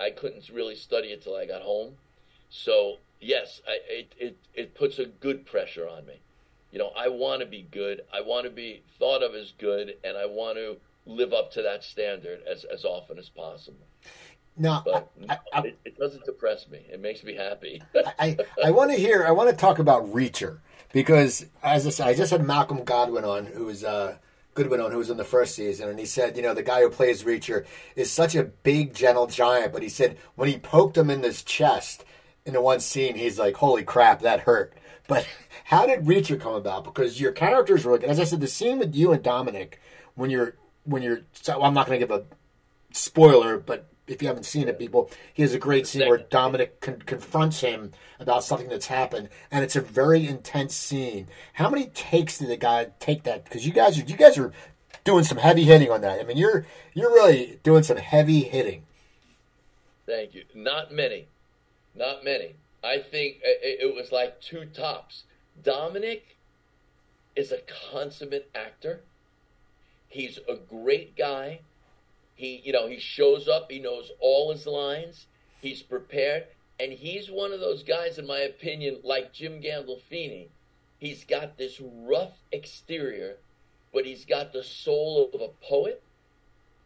[0.00, 1.96] I couldn't really study it till I got home
[2.56, 6.20] so yes, I, it, it it puts a good pressure on me.
[6.70, 8.02] You know, I want to be good.
[8.12, 11.62] I want to be thought of as good, and I want to live up to
[11.62, 13.86] that standard as as often as possible.
[14.56, 16.86] No, but I, I, it, it, doesn't depress me.
[16.88, 17.82] It makes me happy.
[18.20, 19.24] I I want to hear.
[19.26, 20.60] I want to talk about Reacher
[20.92, 24.18] because as I said, I just had Malcolm Goodwin on, who is uh,
[24.54, 26.80] Goodwin on, who was in the first season, and he said, you know, the guy
[26.80, 27.64] who plays Reacher
[27.96, 31.42] is such a big, gentle giant, but he said when he poked him in his
[31.42, 32.04] chest
[32.46, 34.74] in the one scene, he's like, "Holy crap, that hurt."
[35.08, 35.26] But
[35.64, 36.84] how did Reacher come about?
[36.84, 39.80] Because your characters were, as I said, the scene with you and Dominic
[40.14, 41.20] when you're when you're.
[41.32, 42.24] So I'm not going to give a
[42.92, 46.80] spoiler, but if you haven't seen it, people, he has a great scene where Dominic
[46.80, 51.28] con- confronts him about something that's happened, and it's a very intense scene.
[51.54, 53.44] How many takes did the guy take that?
[53.44, 54.52] Because you guys are you guys are
[55.04, 56.20] doing some heavy hitting on that.
[56.20, 58.84] I mean, you're you're really doing some heavy hitting.
[60.06, 60.44] Thank you.
[60.54, 61.28] Not many.
[61.94, 62.56] Not many.
[62.82, 65.24] I think uh, uh, it was like two tops.
[65.62, 66.36] Dominic
[67.34, 69.00] is a consummate actor.
[70.08, 71.60] He's a great guy.
[72.34, 73.70] He, you know, he shows up.
[73.70, 75.26] He knows all his lines.
[75.60, 76.44] He's prepared,
[76.78, 80.48] and he's one of those guys, in my opinion, like Jim Gandolfini.
[80.98, 83.36] He's got this rough exterior,
[83.92, 86.02] but he's got the soul of a poet,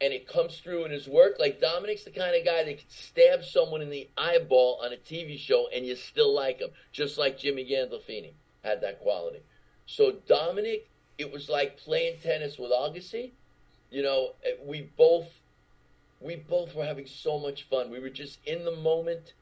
[0.01, 1.37] and it comes through in his work.
[1.39, 4.97] Like Dominic's the kind of guy that can stab someone in the eyeball on a
[4.97, 8.33] TV show and you still like him, just like Jimmy Gandolfini
[8.63, 9.41] had that quality.
[9.87, 13.33] So Dominic, it was like playing tennis with Agassi.
[13.91, 15.41] You know, eh, we both
[16.21, 17.91] we both were having so much fun.
[17.91, 19.35] We were just in the moment.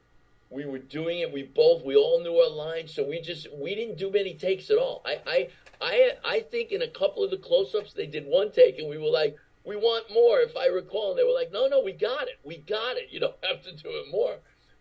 [0.49, 1.33] We were doing it.
[1.33, 4.69] We both we all knew our lines, so we just we didn't do many takes
[4.69, 5.01] at all.
[5.05, 5.49] I I
[5.81, 8.97] I I think in a couple of the close-ups they did one take and we
[8.97, 9.37] were like
[9.67, 11.11] we want more, if I recall.
[11.11, 12.39] And they were like, no, no, we got it.
[12.43, 13.09] We got it.
[13.11, 14.37] You don't have to do it more.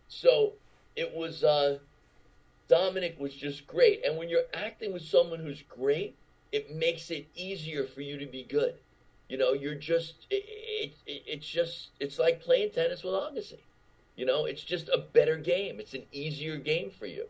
[0.08, 0.52] So
[0.94, 1.78] it was, uh,
[2.68, 4.04] Dominic was just great.
[4.04, 6.14] And when you're acting with someone who's great,
[6.52, 8.76] it makes it easier for you to be good.
[9.28, 13.58] You know, you're just, it, it, it, it's just, it's like playing tennis with Agassi.
[14.16, 15.80] You know, it's just a better game.
[15.80, 17.26] It's an easier game for you.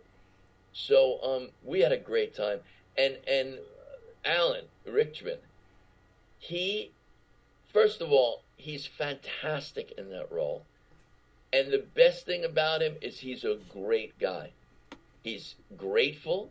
[0.73, 2.61] So um, we had a great time.
[2.99, 3.59] And, and
[4.25, 5.39] Alan Ritchson,
[6.39, 6.93] he
[7.77, 10.65] first of all, he's fantastic in that role.
[11.53, 14.53] And the best thing about him is he's a great guy.
[15.23, 16.51] He's grateful,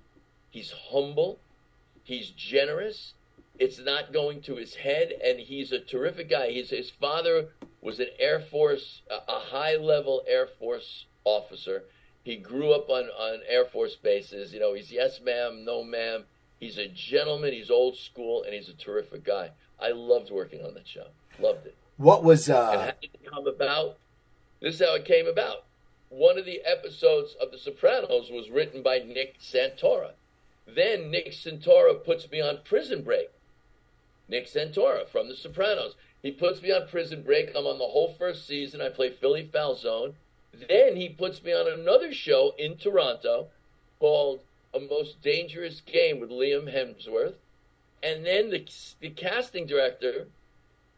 [0.52, 1.40] he's humble,
[2.04, 3.14] he's generous.
[3.58, 6.52] It's not going to his head, and he's a terrific guy.
[6.52, 7.50] He's, his father
[7.82, 11.84] was an Air Force, a high level Air Force officer.
[12.24, 14.54] He grew up on, on Air Force bases.
[14.54, 16.24] You know, he's yes, ma'am, no, ma'am.
[16.60, 19.52] He's a gentleman, he's old school, and he's a terrific guy.
[19.80, 21.08] I loved working on that show.
[21.40, 21.76] Loved it.
[21.98, 23.98] What was uh and how did it come about?
[24.62, 25.66] This is how it came about.
[26.10, 30.12] One of the episodes of The Sopranos was written by Nick Santora.
[30.68, 33.30] Then Nick Santora puts me on Prison Break.
[34.28, 35.96] Nick Santora from The Sopranos.
[36.22, 37.50] He puts me on Prison Break.
[37.56, 38.82] I'm on the whole first season.
[38.82, 40.14] I play Philly Falzone.
[40.68, 43.48] Then he puts me on another show in Toronto
[44.00, 44.40] called
[44.74, 47.36] A Most Dangerous Game with Liam Hemsworth.
[48.02, 48.66] And then the,
[49.00, 50.28] the casting director,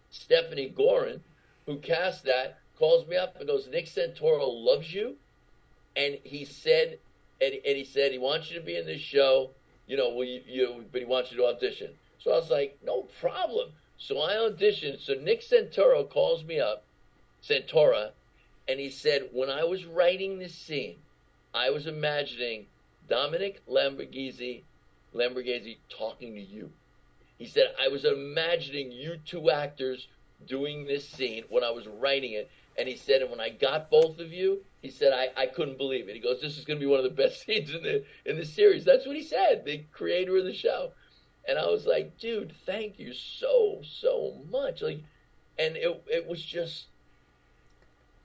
[0.09, 1.21] Stephanie Gorin,
[1.65, 5.15] who cast that, calls me up and goes, Nick Santora loves you.
[5.95, 6.99] And he said,
[7.41, 9.51] and, and he said, he wants you to be in this show,
[9.87, 11.91] you know, will you, you, but he wants you to audition.
[12.27, 13.69] So I was like, no problem.
[13.97, 14.99] So I auditioned.
[14.99, 16.83] So Nick Santora calls me up,
[17.41, 18.09] Santora,
[18.67, 20.97] and he said, when I was writing this scene,
[21.53, 22.65] I was imagining
[23.07, 24.63] Dominic Lombardozzi,
[25.15, 26.69] Lombardozzi talking to you.
[27.37, 30.09] He said, I was imagining you two actors
[30.45, 32.51] doing this scene when I was writing it.
[32.77, 35.77] And he said, and when I got both of you, he said, I, I couldn't
[35.77, 36.15] believe it.
[36.15, 38.35] He goes, this is going to be one of the best scenes in the in
[38.35, 38.83] the series.
[38.83, 40.91] That's what he said, the creator of the show.
[41.47, 44.81] And I was like, dude, thank you so, so much.
[44.81, 45.01] Like,
[45.57, 46.87] and it, it was just,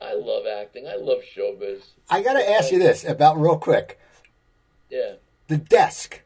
[0.01, 0.89] I love acting.
[0.89, 1.83] I love showbiz.
[2.11, 4.01] I got to ask you this about real quick.
[4.91, 5.15] Yeah.
[5.47, 6.23] The desk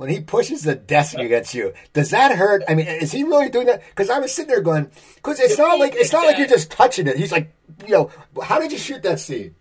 [0.00, 2.62] when he pushes the desk uh, against you, does that hurt?
[2.66, 3.82] I mean, is he really doing that?
[3.90, 6.70] Because I was sitting there going, because it's not like it's not like you're just
[6.70, 7.18] touching it.
[7.18, 7.52] He's like,
[7.86, 8.10] you know,
[8.42, 9.54] how did you shoot that scene?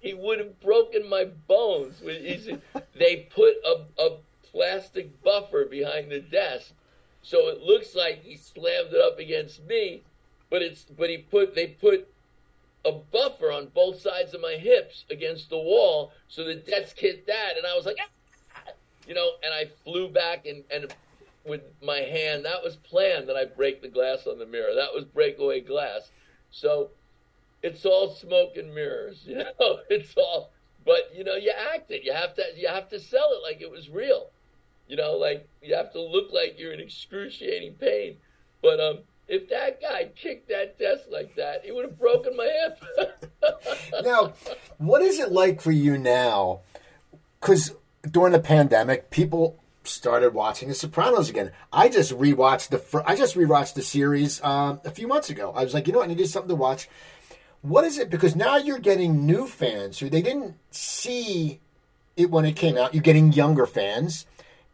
[0.00, 2.00] He would have broken my bones.
[2.00, 4.16] They put a, a
[4.52, 6.72] plastic buffer behind the desk,
[7.22, 10.02] so it looks like he slammed it up against me,
[10.50, 12.08] but it's but he put they put
[12.84, 17.26] a buffer on both sides of my hips against the wall, so the desk hit
[17.26, 17.96] that, and I was like.
[18.00, 18.08] Ah!
[19.08, 20.94] you know, and I flew back and, and
[21.44, 24.74] with my hand, that was planned that I break the glass on the mirror.
[24.74, 26.10] That was breakaway glass.
[26.50, 26.90] So
[27.62, 30.52] it's all smoke and mirrors, you know, it's all,
[30.84, 32.04] but you know, you act it.
[32.04, 34.28] You have to, you have to sell it like it was real.
[34.88, 38.16] You know, like you have to look like you're in excruciating pain.
[38.62, 42.50] But um, if that guy kicked that desk like that, he would have broken my
[42.96, 43.14] hip.
[44.02, 44.32] now,
[44.78, 46.60] what is it like for you now?
[47.40, 47.74] Because
[48.10, 51.52] during the pandemic, people started watching The Sopranos again.
[51.72, 55.52] I just rewatched the fr- I just rewatched the series um, a few months ago.
[55.54, 56.88] I was like, you know what, I needed something to watch.
[57.62, 58.08] What is it?
[58.08, 61.60] Because now you're getting new fans who they didn't see
[62.16, 62.94] it when it came out.
[62.94, 64.26] You're getting younger fans.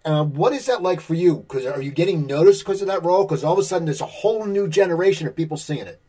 [0.05, 1.37] Uh, what is that like for you?
[1.37, 3.25] Because are you getting noticed because of that role?
[3.25, 6.01] Because all of a sudden there's a whole new generation of people seeing it.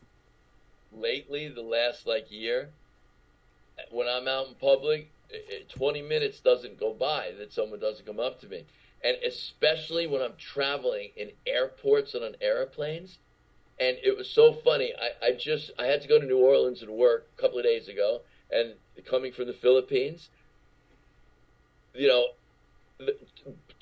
[0.92, 2.70] Lately, the last like year,
[3.90, 5.10] when I'm out in public,
[5.70, 8.64] 20 minutes doesn't go by that someone doesn't come up to me.
[9.02, 13.18] And especially when I'm traveling in airports and on airplanes.
[13.78, 14.92] And it was so funny.
[14.98, 17.64] I, I just, I had to go to New Orleans and work a couple of
[17.64, 18.22] days ago.
[18.50, 18.74] And
[19.04, 20.28] coming from the Philippines,
[21.94, 22.26] you know,
[22.98, 23.16] the,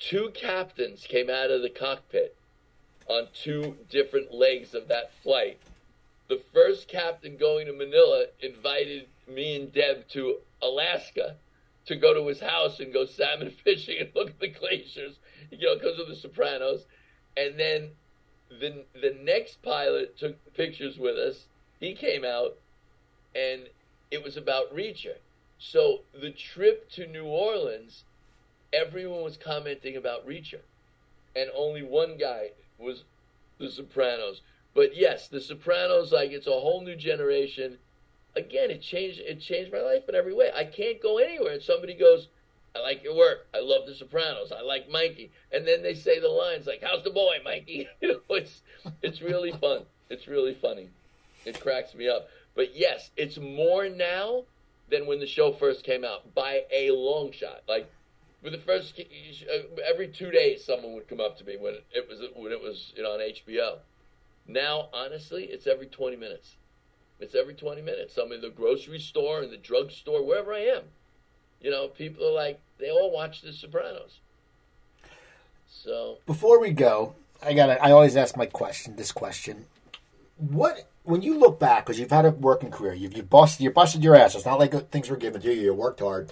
[0.05, 2.35] two captains came out of the cockpit
[3.07, 5.57] on two different legs of that flight.
[6.27, 11.35] The first captain going to Manila invited me and Deb to Alaska
[11.87, 15.17] to go to his house and go salmon fishing and look at the glaciers,
[15.51, 16.85] you know, because of the Sopranos.
[17.35, 17.89] And then
[18.49, 21.45] the the next pilot took pictures with us.
[21.79, 22.57] He came out,
[23.35, 23.63] and
[24.11, 25.17] it was about Reacher.
[25.57, 28.03] So the trip to New Orleans,
[28.75, 30.61] everyone was commenting about Reacher,
[31.35, 33.03] and only one guy was
[33.57, 34.41] The Sopranos.
[34.73, 37.77] But yes, The Sopranos, like it's a whole new generation.
[38.35, 40.51] Again, it changed it changed my life in every way.
[40.53, 42.27] I can't go anywhere, and somebody goes,
[42.75, 43.47] "I like your work.
[43.53, 44.51] I love The Sopranos.
[44.51, 48.07] I like Mikey," and then they say the lines like, "How's the boy, Mikey?" you
[48.09, 48.61] know, it's
[49.01, 49.85] it's really fun.
[50.09, 50.89] It's really funny.
[51.45, 52.27] It cracks me up.
[52.55, 54.43] But yes, it's more now
[54.89, 57.63] than when the show first came out by a long shot.
[57.67, 57.89] Like
[58.45, 62.07] for the first uh, every two days, someone would come up to me when it
[62.07, 63.79] was when it was you know on HBO.
[64.47, 66.55] Now, honestly, it's every twenty minutes.
[67.19, 68.17] It's every twenty minutes.
[68.17, 70.83] I'm in the grocery store, in the drugstore, wherever I am.
[71.59, 74.19] You know, people are like they all watch The Sopranos.
[75.67, 78.95] So before we go, I got I always ask my question.
[78.95, 79.65] This question:
[80.37, 83.71] What when you look back, because you've had a working career, you've you busted you
[83.71, 84.35] busted your ass.
[84.35, 85.61] It's not like things were given to you.
[85.61, 86.31] You worked hard.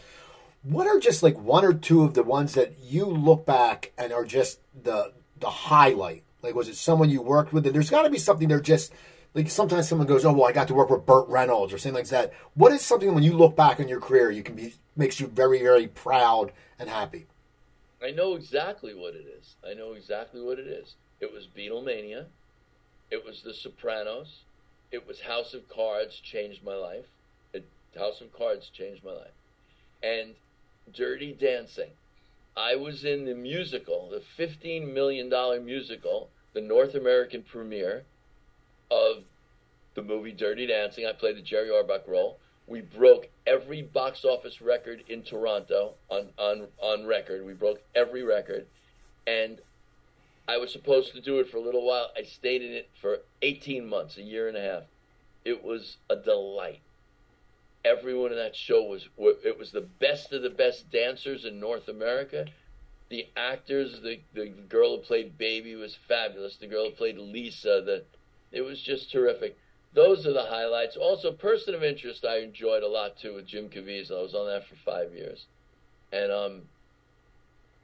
[0.64, 4.12] What are just like one or two of the ones that you look back and
[4.14, 6.24] are just the the highlight?
[6.42, 7.66] Like, was it someone you worked with?
[7.66, 8.60] And there's got to be something there.
[8.60, 8.94] Just
[9.34, 11.96] like sometimes someone goes, "Oh, well, I got to work with Burt Reynolds" or something
[11.96, 12.34] like that.
[12.54, 15.28] What is something when you look back on your career, you can be makes you
[15.28, 17.28] very, very proud and happy?
[18.02, 19.56] I know exactly what it is.
[19.68, 20.96] I know exactly what it is.
[21.20, 22.26] It was Beatlemania.
[23.10, 24.42] It was The Sopranos
[24.94, 27.06] it was House of Cards changed my life.
[27.52, 27.66] It,
[27.98, 29.34] House of Cards changed my life.
[30.04, 30.36] And
[30.92, 31.92] Dirty Dancing.
[32.56, 35.30] I was in the musical, the $15 million
[35.66, 38.06] musical, the North American premiere
[38.92, 39.24] of
[39.96, 41.06] the movie Dirty Dancing.
[41.06, 42.40] I played the Jerry Orbach role.
[42.68, 47.46] We broke every box office record in Toronto on, on, on record.
[47.46, 48.68] We broke every record.
[49.26, 49.60] And
[50.48, 52.10] I was supposed to do it for a little while.
[52.16, 54.84] I stayed in it for 18 months, a year and a half.
[55.44, 56.82] It was a delight.
[57.86, 61.90] Everyone in that show was it was the best of the best dancers in North
[61.90, 62.46] America.
[63.10, 66.56] The actors, the the girl who played Baby was fabulous.
[66.56, 68.04] The girl who played Lisa, the
[68.52, 69.58] it was just terrific.
[69.94, 70.96] Those are the highlights.
[70.96, 74.18] Also, Person of Interest, I enjoyed a lot too with Jim Caviezel.
[74.18, 75.46] I was on that for five years,
[76.12, 76.62] and um,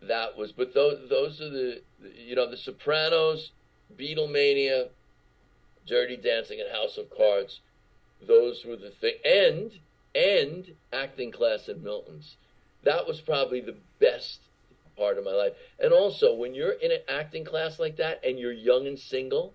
[0.02, 0.52] that was.
[0.52, 1.82] But those those are the
[2.16, 3.52] you know the Sopranos,
[3.96, 4.90] Beatlemania,
[5.86, 7.60] Dirty Dancing, and House of Cards.
[8.26, 9.72] Those were the thing, and
[10.20, 12.36] and acting class at Milton's.
[12.84, 14.42] That was probably the best
[14.98, 15.54] part of my life.
[15.80, 19.54] And also, when you're in an acting class like that and you're young and single,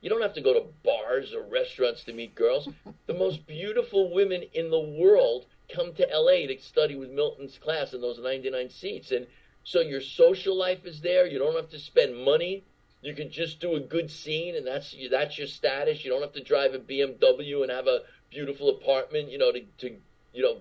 [0.00, 2.68] you don't have to go to bars or restaurants to meet girls.
[3.06, 7.92] the most beautiful women in the world come to LA to study with Milton's class
[7.92, 9.10] in those 99 seats.
[9.10, 9.26] And
[9.64, 11.26] so your social life is there.
[11.26, 12.64] You don't have to spend money.
[13.02, 16.04] You can just do a good scene, and that's that's your status.
[16.04, 18.00] You don't have to drive a BMW and have a
[18.34, 19.30] beautiful apartment.
[19.30, 19.96] You know, to, to
[20.32, 20.58] you know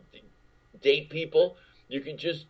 [0.82, 1.58] date people.
[1.90, 2.46] You can just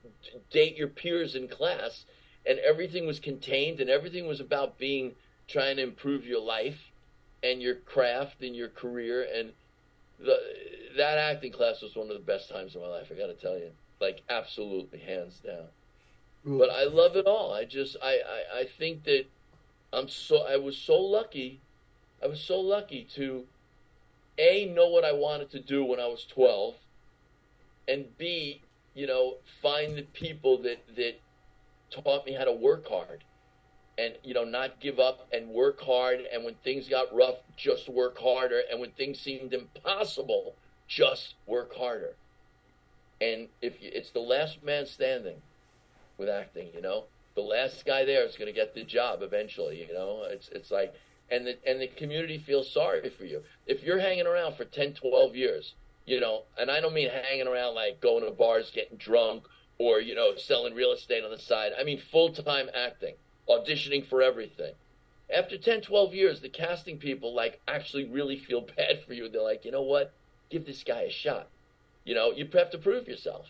[0.51, 2.05] date your peers in class,
[2.45, 5.13] and everything was contained, and everything was about being
[5.47, 6.91] trying to improve your life
[7.41, 9.27] and your craft and your career.
[9.35, 9.51] And
[10.19, 10.37] the,
[10.97, 13.07] that acting class was one of the best times of my life.
[13.11, 15.67] I got to tell you, like absolutely hands down
[16.45, 17.53] but I love it all.
[17.53, 19.25] I just I, I, I think that
[19.91, 21.61] I'm so I was so lucky.
[22.21, 23.45] I was so lucky to
[24.37, 26.75] a know what I wanted to do when I was 12
[27.87, 28.61] and b
[28.93, 31.19] you know find the people that that
[31.91, 33.23] taught me how to work hard
[33.97, 37.89] and you know not give up and work hard and when things got rough just
[37.89, 40.55] work harder and when things seemed impossible
[40.87, 42.15] just work harder
[43.23, 45.37] and if you, it's the last man standing
[46.17, 46.69] with acting.
[46.73, 47.05] You know,
[47.35, 49.85] the last guy there is going to get the job eventually.
[49.87, 50.93] You know, it's it's like,
[51.29, 54.93] and the and the community feels sorry for you if you're hanging around for 10,
[54.93, 55.73] 12 years.
[56.05, 59.45] You know, and I don't mean hanging around like going to bars, getting drunk,
[59.77, 61.71] or you know, selling real estate on the side.
[61.79, 63.15] I mean full time acting,
[63.49, 64.73] auditioning for everything.
[65.33, 69.29] After 10, 12 years, the casting people like actually really feel bad for you.
[69.29, 70.13] They're like, you know what?
[70.49, 71.47] Give this guy a shot.
[72.03, 73.47] You know, you have to prove yourself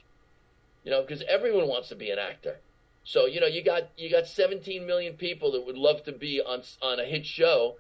[0.84, 2.58] you know, because everyone wants to be an actor.
[3.04, 6.42] So you know, you got you got 17 million people that would love to be
[6.42, 7.76] on on a hit show,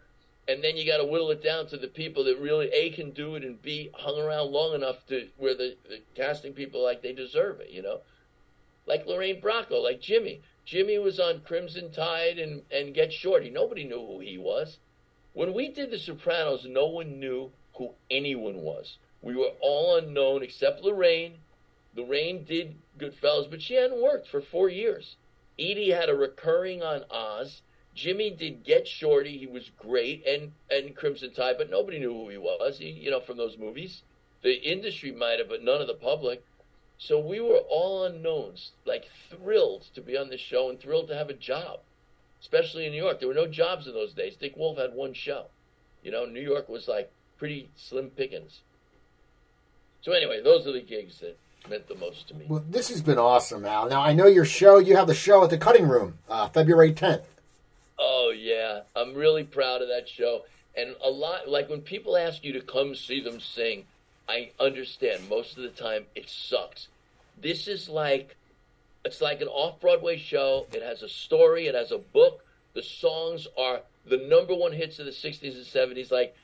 [0.47, 3.11] and then you got to whittle it down to the people that really a can
[3.11, 7.01] do it and b hung around long enough to where the, the casting people like
[7.01, 7.69] they deserve it.
[7.69, 8.01] You know,
[8.85, 10.41] like Lorraine Bracco, like Jimmy.
[10.65, 13.49] Jimmy was on Crimson Tide and and Get Shorty.
[13.49, 14.77] Nobody knew who he was.
[15.33, 18.97] When we did The Sopranos, no one knew who anyone was.
[19.21, 21.37] We were all unknown except Lorraine
[21.95, 25.15] Lorraine did Goodfellas, but she hadn't worked for four years.
[25.59, 27.61] Edie had a recurring on Oz.
[27.93, 29.37] Jimmy did Get Shorty.
[29.37, 32.79] He was great, and and Crimson Tide, but nobody knew who he was.
[32.79, 34.01] He, you know, from those movies,
[34.41, 36.43] the industry might have, but none of the public.
[36.97, 41.15] So we were all unknowns, like thrilled to be on the show and thrilled to
[41.15, 41.81] have a job,
[42.41, 43.19] especially in New York.
[43.19, 44.35] There were no jobs in those days.
[44.35, 45.47] Dick Wolf had one show.
[46.01, 48.61] You know, New York was like pretty slim pickings.
[50.01, 51.37] So anyway, those are the gigs that
[51.69, 52.45] meant the most to me.
[52.47, 53.89] Well, this has been awesome, Al.
[53.89, 54.77] Now I know your show.
[54.77, 57.27] You have the show at the Cutting Room, uh, February tenth.
[57.97, 60.43] Oh yeah, I'm really proud of that show.
[60.75, 63.85] And a lot like when people ask you to come see them sing,
[64.27, 66.87] I understand most of the time it sucks.
[67.39, 68.35] This is like
[69.05, 70.67] it's like an off-Broadway show.
[70.71, 72.43] It has a story, it has a book.
[72.73, 76.35] The songs are the number one hits of the 60s and 70s like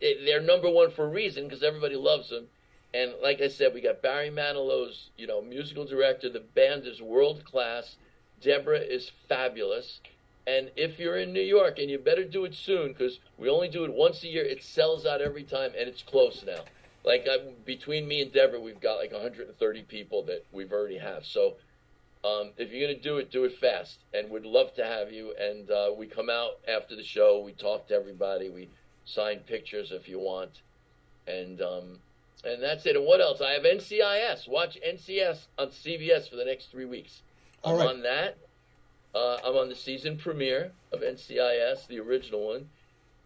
[0.00, 2.46] they're number one for a reason because everybody loves them.
[2.94, 6.28] And like I said, we got Barry Manilow's, you know, musical director.
[6.28, 7.96] The band is world class.
[8.40, 10.00] Deborah is fabulous.
[10.46, 13.68] And if you're in New York, and you better do it soon because we only
[13.68, 16.60] do it once a year, it sells out every time, and it's close now.
[17.04, 21.24] Like I, between me and Deborah, we've got like 130 people that we've already have.
[21.24, 21.54] So
[22.24, 25.34] um, if you're gonna do it, do it fast, and we'd love to have you.
[25.38, 28.68] And uh, we come out after the show, we talk to everybody, we
[29.04, 30.60] sign pictures if you want,
[31.26, 31.98] and um,
[32.46, 32.96] and that's it.
[32.96, 33.40] And what else?
[33.40, 34.48] I have NCIS.
[34.48, 37.22] Watch NCIS on CBS for the next three weeks.
[37.64, 37.88] I'm right.
[37.88, 38.38] on that.
[39.14, 42.68] Uh, I'm on the season premiere of NCIS, the original one,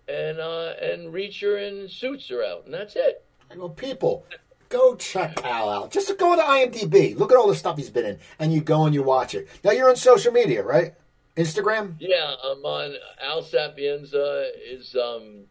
[0.06, 3.24] and uh, and Reacher and Suits are out, and that's it.
[3.56, 4.26] Well, people,
[4.68, 5.90] go check Al out.
[5.90, 7.16] Just go to IMDb.
[7.16, 9.48] Look at all the stuff he's been in, and you go and you watch it.
[9.64, 10.94] Now you're on social media, right?
[11.38, 11.94] Instagram.
[12.00, 15.44] Yeah, I'm on Al Sapienza is um,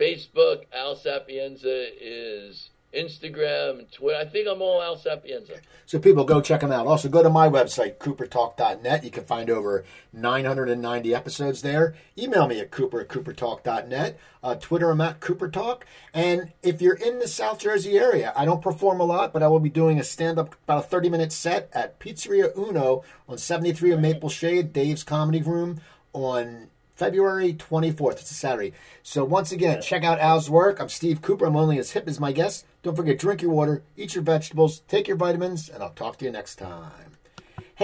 [0.00, 0.64] Facebook.
[0.72, 4.18] Al Sapienza is Instagram and Twitter.
[4.18, 5.54] I think I'm all Al Sapienza.
[5.84, 6.86] So people go check him out.
[6.86, 9.04] Also go to my website, coopertalk.net.
[9.04, 11.94] You can find over 990 episodes there.
[12.18, 14.18] Email me at cooper at coopertalk.net.
[14.42, 15.82] Uh, Twitter, I'm at coopertalk.
[16.14, 19.48] And if you're in the South Jersey area, I don't perform a lot, but I
[19.48, 24.00] will be doing a stand-up, about a 30-minute set at Pizzeria Uno on 73 of
[24.00, 25.80] Maple Shade, Dave's Comedy Room
[26.12, 28.12] on February 24th.
[28.20, 28.72] It's a Saturday.
[29.02, 30.80] So once again, check out Al's work.
[30.80, 31.44] I'm Steve Cooper.
[31.44, 32.64] I'm only as hip as my guest.
[32.82, 36.24] Don't forget, drink your water, eat your vegetables, take your vitamins, and I'll talk to
[36.24, 37.18] you next time.